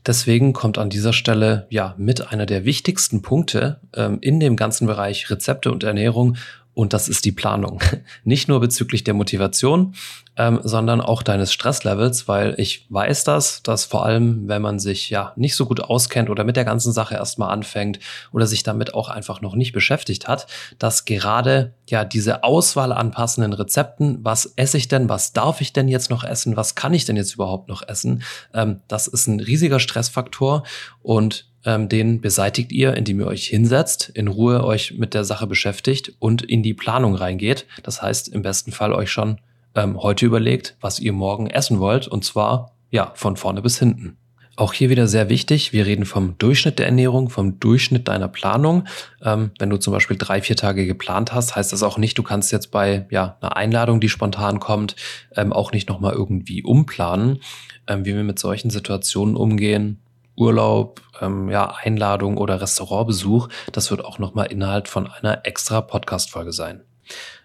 Deswegen 0.07 0.55
kommt 0.55 0.79
an 0.79 0.89
dieser 0.89 1.13
Stelle 1.13 1.67
ja 1.69 1.95
mit 1.99 2.33
einer 2.33 2.47
der 2.47 2.65
wichtigsten 2.65 3.21
Punkte 3.21 3.81
ähm, 3.95 4.19
in 4.23 4.41
dem 4.41 4.57
ganzen 4.57 4.87
Bereich 4.87 5.31
Rezepte 5.31 5.71
und 5.71 5.85
Ernährung 5.85 6.37
und 6.75 6.93
das 6.93 7.09
ist 7.09 7.25
die 7.25 7.33
Planung. 7.33 7.83
Nicht 8.25 8.49
nur 8.49 8.61
bezüglich 8.61 9.05
der 9.05 9.15
Motivation, 9.15 9.95
ähm, 10.37 10.61
sondern 10.63 11.01
auch 11.01 11.23
deines 11.23 11.53
Stresslevels, 11.53 12.29
weil 12.29 12.55
ich 12.57 12.87
weiß 12.89 13.25
das, 13.25 13.63
dass 13.63 13.85
vor 13.85 14.07
allem, 14.07 14.49
wenn 14.49 14.63
man 14.63 14.79
sich 14.79 15.11
ja 15.11 15.33
nicht 15.37 15.57
so 15.57 15.67
gut 15.67 15.81
auskennt 15.81 16.31
oder 16.31 16.45
mit 16.45 16.57
der 16.57 16.65
ganzen 16.65 16.93
Sache 16.93 17.15
erstmal 17.17 17.51
anfängt 17.51 17.99
oder 18.33 18.47
sich 18.47 18.63
damit 18.63 18.95
auch 18.95 19.09
einfach 19.11 19.43
noch 19.43 19.55
nicht 19.55 19.73
beschäftigt 19.73 20.29
hat, 20.29 20.47
dass 20.79 21.05
gerade 21.05 21.75
ja 21.89 22.05
diese 22.05 22.45
Auswahl 22.45 22.93
an 22.93 23.11
passenden 23.11 23.53
Rezepten, 23.53 24.21
was 24.23 24.55
esse 24.57 24.79
ich 24.79 24.89
denn, 24.89 25.09
was 25.11 25.33
darf 25.35 25.61
ich 25.61 25.73
denn 25.73 25.89
jetzt 25.89 26.09
noch 26.09 26.25
essen, 26.25 26.57
was 26.57 26.75
kann 26.75 26.95
ich 26.95 27.05
denn 27.05 27.17
jetzt 27.17 27.35
überhaupt 27.35 27.69
noch 27.69 27.87
essen, 27.87 28.23
ähm, 28.55 28.81
das 28.89 29.09
ist 29.09 29.27
ein 29.27 29.41
riesiger 29.41 29.81
Stressfaktor 29.81 30.63
und 31.03 31.50
ähm, 31.65 31.89
den 31.89 32.21
beseitigt 32.21 32.73
ihr, 32.73 32.95
indem 32.95 33.21
ihr 33.21 33.27
euch 33.27 33.47
hinsetzt, 33.47 34.11
in 34.15 34.29
Ruhe 34.29 34.65
euch 34.65 34.95
mit 34.97 35.15
der 35.15 35.25
Sache 35.25 35.47
beschäftigt 35.47 36.13
und 36.19 36.43
in 36.43 36.63
die 36.63 36.75
Planung 36.75 37.15
reingeht. 37.15 37.67
Das 37.83 38.03
heißt, 38.03 38.29
im 38.29 38.43
besten 38.43 38.73
Fall 38.73 38.93
euch 38.93 39.11
schon 39.11 39.39
ähm, 39.75 40.03
heute 40.03 40.27
überlegt, 40.27 40.77
was 40.81 41.01
ihr 41.01 41.13
morgen 41.13 41.49
essen 41.49 41.79
wollt, 41.79 42.09
und 42.09 42.25
zwar 42.25 42.73
ja 42.91 43.13
von 43.15 43.37
vorne 43.37 43.63
bis 43.63 43.79
hinten. 43.79 44.17
Auch 44.57 44.75
hier 44.75 44.91
wieder 44.91 45.07
sehr 45.07 45.31
wichtig, 45.31 45.73
wir 45.73 45.87
reden 45.87 46.05
vom 46.05 46.37
Durchschnitt 46.37 46.79
der 46.79 46.87
Ernährung, 46.87 47.31
vom 47.31 47.59
Durchschnitt 47.61 48.09
deiner 48.09 48.29
Planung. 48.29 48.85
Ähm, 49.23 49.53
wenn 49.59 49.71
du 49.71 49.79
zum 49.79 49.95
Beispiel 49.95 50.19
drei, 50.19 50.43
vier 50.43 50.57
Tage 50.57 50.87
geplant 50.87 51.33
hast, 51.33 51.57
heißt 51.57 51.73
das 51.73 51.83
auch 51.83 51.97
nicht, 51.97 52.19
du 52.19 52.23
kannst 52.23 52.53
jetzt 52.53 52.71
bei 52.71 53.07
ja, 53.11 53.39
einer 53.41 53.57
Einladung, 53.57 54.01
die 54.01 54.11
spontan 54.11 54.61
kommt, 54.61 54.97
ähm, 55.35 55.53
auch 55.53 55.73
nicht 55.73 55.89
nochmal 55.89 56.13
irgendwie 56.13 56.63
umplanen. 56.63 57.39
Ähm, 57.87 58.05
wie 58.05 58.15
wir 58.15 58.23
mit 58.23 58.39
solchen 58.39 58.69
Situationen 58.69 59.35
umgehen, 59.35 59.99
Urlaub, 60.41 61.03
ähm, 61.21 61.51
ja, 61.51 61.75
Einladung 61.83 62.39
oder 62.39 62.61
Restaurantbesuch, 62.61 63.49
das 63.73 63.91
wird 63.91 64.05
auch 64.05 64.19
nochmal 64.19 64.47
Inhalt 64.47 64.89
von 64.89 65.07
einer 65.07 65.47
extra 65.47 65.83
Podcast-Folge 65.83 66.53
sein. 66.53 66.83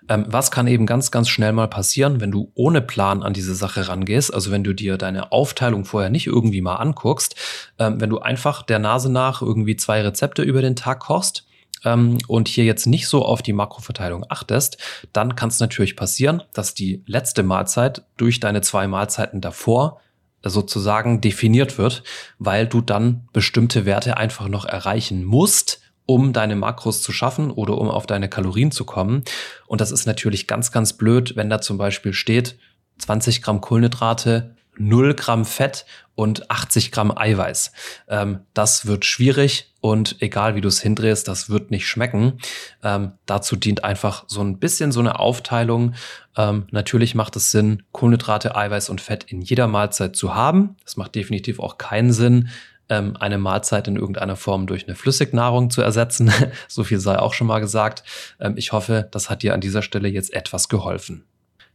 Ähm, 0.08 0.25
was 0.27 0.51
kann 0.51 0.67
eben 0.67 0.86
ganz, 0.86 1.12
ganz 1.12 1.27
schnell 1.27 1.51
mal 1.51 1.67
passieren, 1.67 2.21
wenn 2.21 2.31
du 2.31 2.51
ohne 2.55 2.81
Plan 2.81 3.23
an 3.23 3.34
diese 3.34 3.55
Sache 3.55 3.88
rangehst, 3.88 4.34
also 4.34 4.51
wenn 4.51 4.63
du 4.63 4.73
dir 4.73 4.97
deine 4.97 5.31
Aufteilung 5.31 5.84
vorher 5.84 6.10
nicht 6.10 6.27
irgendwie 6.27 6.62
mal 6.62 6.75
anguckst, 6.75 7.36
ähm, 7.79 7.99
wenn 7.99 8.10
du 8.10 8.19
einfach 8.19 8.63
der 8.63 8.79
Nase 8.79 9.12
nach 9.12 9.41
irgendwie 9.41 9.75
zwei 9.75 10.01
Rezepte 10.01 10.43
über 10.43 10.62
den 10.62 10.75
Tag 10.75 11.01
kochst, 11.01 11.45
ähm, 11.84 12.17
und 12.27 12.47
hier 12.47 12.65
jetzt 12.65 12.88
nicht 12.88 13.08
so 13.08 13.23
auf 13.23 13.41
die 13.41 13.53
Makroverteilung 13.53 14.25
achtest, 14.29 14.77
dann 15.13 15.36
kann 15.36 15.49
es 15.49 15.60
natürlich 15.60 15.95
passieren, 15.95 16.43
dass 16.53 16.73
die 16.73 17.03
letzte 17.05 17.43
Mahlzeit 17.43 18.03
durch 18.17 18.39
deine 18.39 18.62
zwei 18.62 18.88
Mahlzeiten 18.88 19.39
davor 19.39 20.01
sozusagen 20.49 21.21
definiert 21.21 21.77
wird, 21.77 22.03
weil 22.39 22.67
du 22.67 22.81
dann 22.81 23.27
bestimmte 23.34 23.86
Werte 23.86 24.17
einfach 24.17 24.47
noch 24.47 24.65
erreichen 24.65 25.23
musst, 25.23 25.81
um 26.05 26.34
deine 26.34 26.55
Makros 26.55 27.01
zu 27.01 27.12
schaffen 27.12 27.51
oder 27.51 27.77
um 27.77 27.89
auf 27.89 28.05
deine 28.05 28.29
Kalorien 28.29 28.71
zu 28.71 28.86
kommen. 28.86 29.23
Und 29.67 29.81
das 29.81 29.91
ist 29.91 30.05
natürlich 30.05 30.47
ganz, 30.47 30.71
ganz 30.71 30.93
blöd, 30.93 31.36
wenn 31.36 31.49
da 31.49 31.62
zum 31.62 31.77
Beispiel 31.77 32.13
steht 32.13 32.58
20 32.99 33.41
Gramm 33.41 33.62
Kohlenhydrate, 33.62 34.54
0 34.77 35.13
Gramm 35.15 35.45
Fett 35.45 35.85
und 36.15 36.49
80 36.49 36.91
Gramm 36.91 37.15
Eiweiß. 37.15 37.71
Ähm, 38.07 38.39
das 38.53 38.85
wird 38.85 39.05
schwierig 39.05 39.73
und 39.81 40.21
egal 40.21 40.55
wie 40.55 40.61
du 40.61 40.67
es 40.67 40.81
hindrehst, 40.81 41.27
das 41.27 41.49
wird 41.49 41.71
nicht 41.71 41.88
schmecken. 41.88 42.39
Ähm, 42.83 43.11
dazu 43.25 43.55
dient 43.55 43.83
einfach 43.83 44.23
so 44.27 44.41
ein 44.41 44.57
bisschen 44.57 44.91
so 44.91 44.99
eine 44.99 45.19
Aufteilung. 45.19 45.93
Ähm, 46.38 46.67
natürlich 46.71 47.15
macht 47.15 47.35
es 47.35 47.51
Sinn, 47.51 47.83
Kohlenhydrate, 47.91 48.55
Eiweiß 48.55 48.89
und 48.89 49.01
Fett 49.01 49.25
in 49.25 49.41
jeder 49.41 49.67
Mahlzeit 49.67 50.15
zu 50.15 50.33
haben. 50.33 50.77
Es 50.85 50.97
macht 50.97 51.15
definitiv 51.15 51.59
auch 51.59 51.77
keinen 51.77 52.13
Sinn, 52.13 52.49
ähm, 52.89 53.17
eine 53.19 53.38
Mahlzeit 53.38 53.88
in 53.88 53.95
irgendeiner 53.95 54.35
Form 54.35 54.67
durch 54.67 54.88
eine 54.88 54.95
Flüssignahrung 54.95 55.69
zu 55.69 55.81
ersetzen. 55.81 56.31
so 56.67 56.83
viel 56.83 56.99
sei 56.99 57.19
auch 57.19 57.33
schon 57.33 57.47
mal 57.47 57.59
gesagt. 57.59 58.03
Ähm, 58.39 58.53
ich 58.57 58.71
hoffe, 58.71 59.07
das 59.11 59.29
hat 59.29 59.43
dir 59.43 59.53
an 59.53 59.61
dieser 59.61 59.81
Stelle 59.81 60.07
jetzt 60.07 60.33
etwas 60.33 60.69
geholfen. 60.69 61.25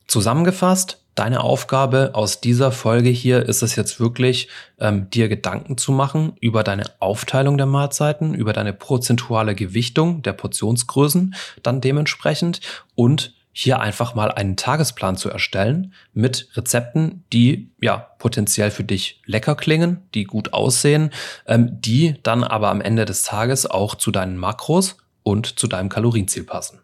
Zusammengefasst, 0.06 1.04
deine 1.20 1.42
Aufgabe 1.42 2.12
aus 2.14 2.40
dieser 2.40 2.72
Folge 2.72 3.10
hier 3.10 3.46
ist 3.46 3.62
es 3.62 3.76
jetzt 3.76 4.00
wirklich, 4.00 4.48
ähm, 4.78 5.10
dir 5.10 5.28
Gedanken 5.28 5.76
zu 5.76 5.92
machen 5.92 6.32
über 6.40 6.64
deine 6.64 6.84
Aufteilung 6.98 7.58
der 7.58 7.66
Mahlzeiten, 7.66 8.32
über 8.32 8.54
deine 8.54 8.72
prozentuale 8.72 9.54
Gewichtung 9.54 10.22
der 10.22 10.32
Portionsgrößen 10.32 11.34
dann 11.62 11.82
dementsprechend 11.82 12.62
und 12.94 13.34
hier 13.52 13.80
einfach 13.80 14.14
mal 14.14 14.32
einen 14.32 14.56
Tagesplan 14.56 15.18
zu 15.18 15.28
erstellen 15.28 15.92
mit 16.14 16.48
Rezepten, 16.54 17.24
die 17.34 17.70
ja 17.82 17.98
potenziell 18.18 18.70
für 18.70 18.84
dich 18.84 19.20
lecker 19.26 19.56
klingen, 19.56 20.00
die 20.14 20.24
gut 20.24 20.54
aussehen, 20.54 21.10
ähm, 21.46 21.82
die 21.82 22.14
dann 22.22 22.44
aber 22.44 22.70
am 22.70 22.80
Ende 22.80 23.04
des 23.04 23.24
Tages 23.24 23.66
auch 23.66 23.94
zu 23.94 24.10
deinen 24.10 24.38
Makros 24.38 24.96
und 25.22 25.58
zu 25.58 25.66
deinem 25.66 25.90
Kalorienziel 25.90 26.44
passen. 26.44 26.80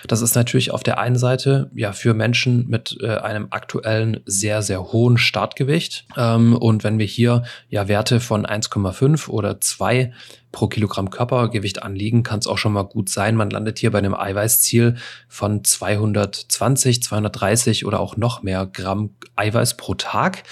Das 0.07 0.21
ist 0.21 0.35
natürlich 0.35 0.71
auf 0.71 0.83
der 0.83 0.99
einen 0.99 1.17
Seite 1.17 1.69
ja 1.75 1.93
für 1.93 2.13
Menschen 2.13 2.67
mit 2.67 2.97
äh, 3.01 3.17
einem 3.17 3.47
aktuellen 3.49 4.21
sehr, 4.25 4.61
sehr 4.61 4.91
hohen 4.91 5.17
Startgewicht. 5.17 6.05
Ähm, 6.15 6.55
und 6.55 6.83
wenn 6.83 6.99
wir 6.99 7.05
hier 7.05 7.43
ja 7.69 7.87
Werte 7.87 8.19
von 8.19 8.45
1,5 8.45 9.29
oder 9.29 9.59
2 9.59 10.13
pro 10.51 10.67
Kilogramm 10.67 11.09
Körpergewicht 11.09 11.83
anliegen, 11.83 12.23
kann 12.23 12.39
es 12.39 12.47
auch 12.47 12.57
schon 12.57 12.73
mal 12.73 12.83
gut 12.83 13.09
sein. 13.09 13.35
Man 13.35 13.49
landet 13.49 13.79
hier 13.79 13.91
bei 13.91 13.97
einem 13.97 14.15
Eiweißziel 14.15 14.95
von 15.27 15.63
220, 15.63 17.03
230 17.03 17.85
oder 17.85 17.99
auch 17.99 18.17
noch 18.17 18.43
mehr 18.43 18.65
Gramm 18.65 19.15
Eiweiß 19.35 19.77
pro 19.77 19.95
Tag. 19.95 20.43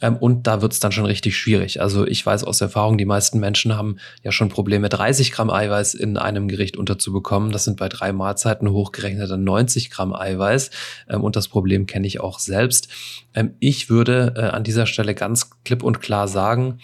Ähm, 0.00 0.16
und 0.16 0.46
da 0.46 0.62
wird 0.62 0.72
es 0.72 0.80
dann 0.80 0.92
schon 0.92 1.06
richtig 1.06 1.36
schwierig. 1.36 1.80
Also 1.80 2.06
ich 2.06 2.24
weiß 2.24 2.44
aus 2.44 2.60
Erfahrung, 2.60 2.98
die 2.98 3.04
meisten 3.04 3.40
Menschen 3.40 3.76
haben 3.76 3.98
ja 4.22 4.32
schon 4.32 4.48
Probleme, 4.48 4.88
30 4.88 5.32
Gramm 5.32 5.50
Eiweiß 5.50 5.94
in 5.94 6.16
einem 6.16 6.48
Gericht 6.48 6.76
unterzubekommen. 6.76 7.50
Das 7.50 7.64
sind 7.64 7.78
bei 7.78 7.88
drei 7.88 8.12
Mahlzeiten 8.12 8.70
hochgerechnet 8.70 9.30
dann 9.30 9.44
90 9.44 9.90
Gramm 9.90 10.14
Eiweiß. 10.14 10.70
Ähm, 11.08 11.22
und 11.22 11.36
das 11.36 11.48
Problem 11.48 11.86
kenne 11.86 12.06
ich 12.06 12.20
auch 12.20 12.38
selbst. 12.38 12.88
Ähm, 13.34 13.54
ich 13.58 13.90
würde 13.90 14.34
äh, 14.36 14.40
an 14.40 14.64
dieser 14.64 14.86
Stelle 14.86 15.14
ganz 15.14 15.50
klipp 15.64 15.82
und 15.82 16.00
klar 16.00 16.28
sagen, 16.28 16.78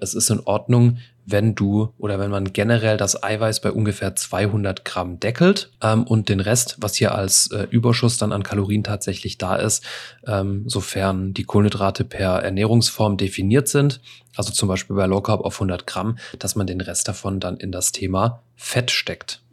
es 0.00 0.14
ist 0.14 0.30
in 0.30 0.40
Ordnung, 0.40 0.98
wenn 1.26 1.54
du 1.54 1.92
oder 1.98 2.18
wenn 2.18 2.30
man 2.30 2.52
generell 2.52 2.96
das 2.96 3.22
Eiweiß 3.22 3.60
bei 3.60 3.70
ungefähr 3.70 4.14
200 4.14 4.84
Gramm 4.84 5.20
deckelt 5.20 5.70
ähm, 5.82 6.04
und 6.04 6.28
den 6.28 6.40
Rest, 6.40 6.76
was 6.80 6.94
hier 6.94 7.14
als 7.14 7.50
äh, 7.50 7.66
Überschuss 7.70 8.18
dann 8.18 8.32
an 8.32 8.42
Kalorien 8.42 8.84
tatsächlich 8.84 9.38
da 9.38 9.56
ist, 9.56 9.84
ähm, 10.26 10.64
sofern 10.68 11.34
die 11.34 11.44
Kohlenhydrate 11.44 12.04
per 12.04 12.42
Ernährungsform 12.42 13.16
definiert 13.16 13.68
sind, 13.68 14.00
also 14.36 14.52
zum 14.52 14.68
Beispiel 14.68 14.96
bei 14.96 15.06
Low 15.06 15.20
Carb 15.20 15.40
auf 15.40 15.56
100 15.56 15.86
Gramm, 15.86 16.18
dass 16.38 16.56
man 16.56 16.66
den 16.66 16.80
Rest 16.80 17.08
davon 17.08 17.40
dann 17.40 17.56
in 17.56 17.72
das 17.72 17.92
Thema 17.92 18.42
Fett 18.56 18.90
steckt. 18.90 19.43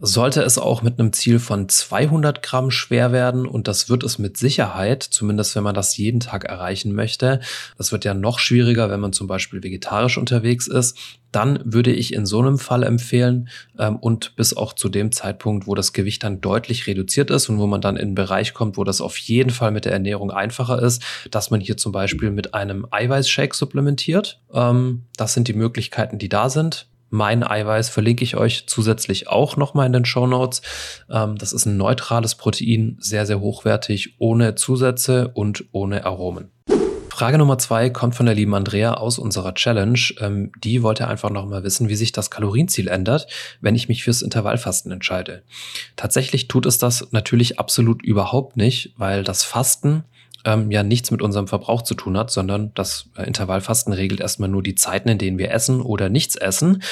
Sollte 0.00 0.42
es 0.42 0.58
auch 0.58 0.82
mit 0.82 0.98
einem 0.98 1.12
Ziel 1.12 1.38
von 1.38 1.68
200 1.68 2.42
Gramm 2.42 2.70
schwer 2.70 3.12
werden, 3.12 3.46
und 3.46 3.68
das 3.68 3.88
wird 3.88 4.04
es 4.04 4.18
mit 4.18 4.36
Sicherheit, 4.36 5.02
zumindest 5.02 5.56
wenn 5.56 5.62
man 5.62 5.74
das 5.74 5.96
jeden 5.96 6.20
Tag 6.20 6.44
erreichen 6.44 6.94
möchte, 6.94 7.40
das 7.78 7.92
wird 7.92 8.04
ja 8.04 8.14
noch 8.14 8.38
schwieriger, 8.38 8.90
wenn 8.90 9.00
man 9.00 9.12
zum 9.12 9.26
Beispiel 9.26 9.62
vegetarisch 9.62 10.18
unterwegs 10.18 10.66
ist, 10.66 10.96
dann 11.32 11.60
würde 11.64 11.92
ich 11.92 12.14
in 12.14 12.24
so 12.24 12.40
einem 12.40 12.58
Fall 12.58 12.82
empfehlen 12.82 13.48
ähm, 13.78 13.96
und 13.96 14.36
bis 14.36 14.56
auch 14.56 14.72
zu 14.72 14.88
dem 14.88 15.12
Zeitpunkt, 15.12 15.66
wo 15.66 15.74
das 15.74 15.92
Gewicht 15.92 16.22
dann 16.22 16.40
deutlich 16.40 16.86
reduziert 16.86 17.30
ist 17.30 17.48
und 17.48 17.58
wo 17.58 17.66
man 17.66 17.80
dann 17.80 17.96
in 17.96 18.06
einen 18.06 18.14
Bereich 18.14 18.54
kommt, 18.54 18.76
wo 18.76 18.84
das 18.84 19.00
auf 19.00 19.18
jeden 19.18 19.50
Fall 19.50 19.70
mit 19.70 19.84
der 19.84 19.92
Ernährung 19.92 20.30
einfacher 20.30 20.80
ist, 20.80 21.02
dass 21.30 21.50
man 21.50 21.60
hier 21.60 21.76
zum 21.76 21.92
Beispiel 21.92 22.30
mit 22.30 22.54
einem 22.54 22.86
Eiweißshake 22.90 23.54
supplementiert. 23.54 24.40
Ähm, 24.52 25.04
das 25.16 25.34
sind 25.34 25.48
die 25.48 25.54
Möglichkeiten, 25.54 26.18
die 26.18 26.28
da 26.28 26.48
sind. 26.48 26.88
Mein 27.10 27.42
Eiweiß 27.44 27.88
verlinke 27.88 28.24
ich 28.24 28.36
euch 28.36 28.66
zusätzlich 28.66 29.28
auch 29.28 29.56
nochmal 29.56 29.86
in 29.86 29.92
den 29.92 30.04
Show 30.04 30.26
Notes. 30.26 30.62
Ähm, 31.10 31.36
das 31.36 31.52
ist 31.52 31.66
ein 31.66 31.76
neutrales 31.76 32.34
Protein, 32.34 32.96
sehr, 33.00 33.26
sehr 33.26 33.40
hochwertig, 33.40 34.14
ohne 34.18 34.54
Zusätze 34.54 35.28
und 35.34 35.64
ohne 35.72 36.04
Aromen. 36.04 36.50
Frage 37.16 37.38
Nummer 37.38 37.56
zwei 37.56 37.88
kommt 37.88 38.14
von 38.14 38.26
der 38.26 38.34
lieben 38.34 38.54
Andrea 38.54 38.92
aus 38.92 39.18
unserer 39.18 39.54
Challenge. 39.54 39.98
Ähm, 40.20 40.52
die 40.62 40.82
wollte 40.82 41.08
einfach 41.08 41.30
nochmal 41.30 41.64
wissen, 41.64 41.88
wie 41.88 41.96
sich 41.96 42.12
das 42.12 42.30
Kalorienziel 42.30 42.88
ändert, 42.88 43.26
wenn 43.62 43.74
ich 43.74 43.88
mich 43.88 44.04
fürs 44.04 44.20
Intervallfasten 44.20 44.92
entscheide. 44.92 45.42
Tatsächlich 45.96 46.46
tut 46.46 46.66
es 46.66 46.76
das 46.76 47.08
natürlich 47.12 47.58
absolut 47.58 48.02
überhaupt 48.02 48.58
nicht, 48.58 48.92
weil 48.98 49.24
das 49.24 49.44
Fasten 49.44 50.04
ähm, 50.46 50.70
ja 50.70 50.82
nichts 50.82 51.10
mit 51.10 51.20
unserem 51.20 51.48
Verbrauch 51.48 51.82
zu 51.82 51.94
tun 51.94 52.16
hat, 52.16 52.30
sondern 52.30 52.72
das 52.74 53.10
äh, 53.16 53.24
Intervallfasten 53.24 53.92
regelt 53.92 54.20
erstmal 54.20 54.48
nur 54.48 54.62
die 54.62 54.76
Zeiten, 54.76 55.08
in 55.08 55.18
denen 55.18 55.38
wir 55.38 55.50
essen 55.50 55.82
oder 55.82 56.08
nichts 56.08 56.36
essen. 56.36 56.82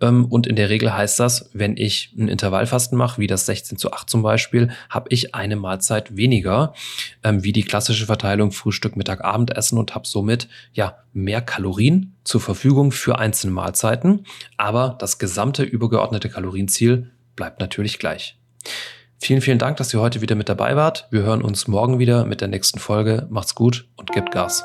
Ähm, 0.00 0.24
und 0.26 0.46
in 0.46 0.56
der 0.56 0.70
Regel 0.70 0.94
heißt 0.94 1.18
das, 1.20 1.50
wenn 1.52 1.76
ich 1.76 2.14
ein 2.16 2.28
Intervallfasten 2.28 2.96
mache, 2.96 3.20
wie 3.20 3.26
das 3.26 3.46
16 3.46 3.76
zu 3.78 3.92
8 3.92 4.08
zum 4.08 4.22
Beispiel, 4.22 4.70
habe 4.88 5.08
ich 5.10 5.34
eine 5.34 5.56
Mahlzeit 5.56 6.16
weniger, 6.16 6.72
ähm, 7.24 7.42
wie 7.42 7.52
die 7.52 7.64
klassische 7.64 8.06
Verteilung 8.06 8.52
Frühstück, 8.52 8.96
Mittag, 8.96 9.24
Abendessen 9.24 9.76
und 9.76 9.94
habe 9.94 10.06
somit 10.06 10.48
ja 10.72 10.96
mehr 11.12 11.42
Kalorien 11.42 12.16
zur 12.24 12.40
Verfügung 12.40 12.92
für 12.92 13.18
einzelne 13.18 13.52
Mahlzeiten. 13.52 14.24
Aber 14.56 14.96
das 14.98 15.18
gesamte 15.18 15.64
übergeordnete 15.64 16.28
Kalorienziel 16.28 17.10
bleibt 17.34 17.60
natürlich 17.60 17.98
gleich. 17.98 18.36
Vielen, 19.22 19.42
vielen 19.42 19.58
Dank, 19.58 19.76
dass 19.76 19.92
ihr 19.92 20.00
heute 20.00 20.22
wieder 20.22 20.34
mit 20.34 20.48
dabei 20.48 20.76
wart. 20.76 21.06
Wir 21.10 21.22
hören 21.22 21.42
uns 21.42 21.68
morgen 21.68 21.98
wieder 21.98 22.24
mit 22.24 22.40
der 22.40 22.48
nächsten 22.48 22.78
Folge. 22.78 23.26
Macht's 23.30 23.54
gut 23.54 23.86
und 23.96 24.12
gebt 24.12 24.30
Gas. 24.30 24.64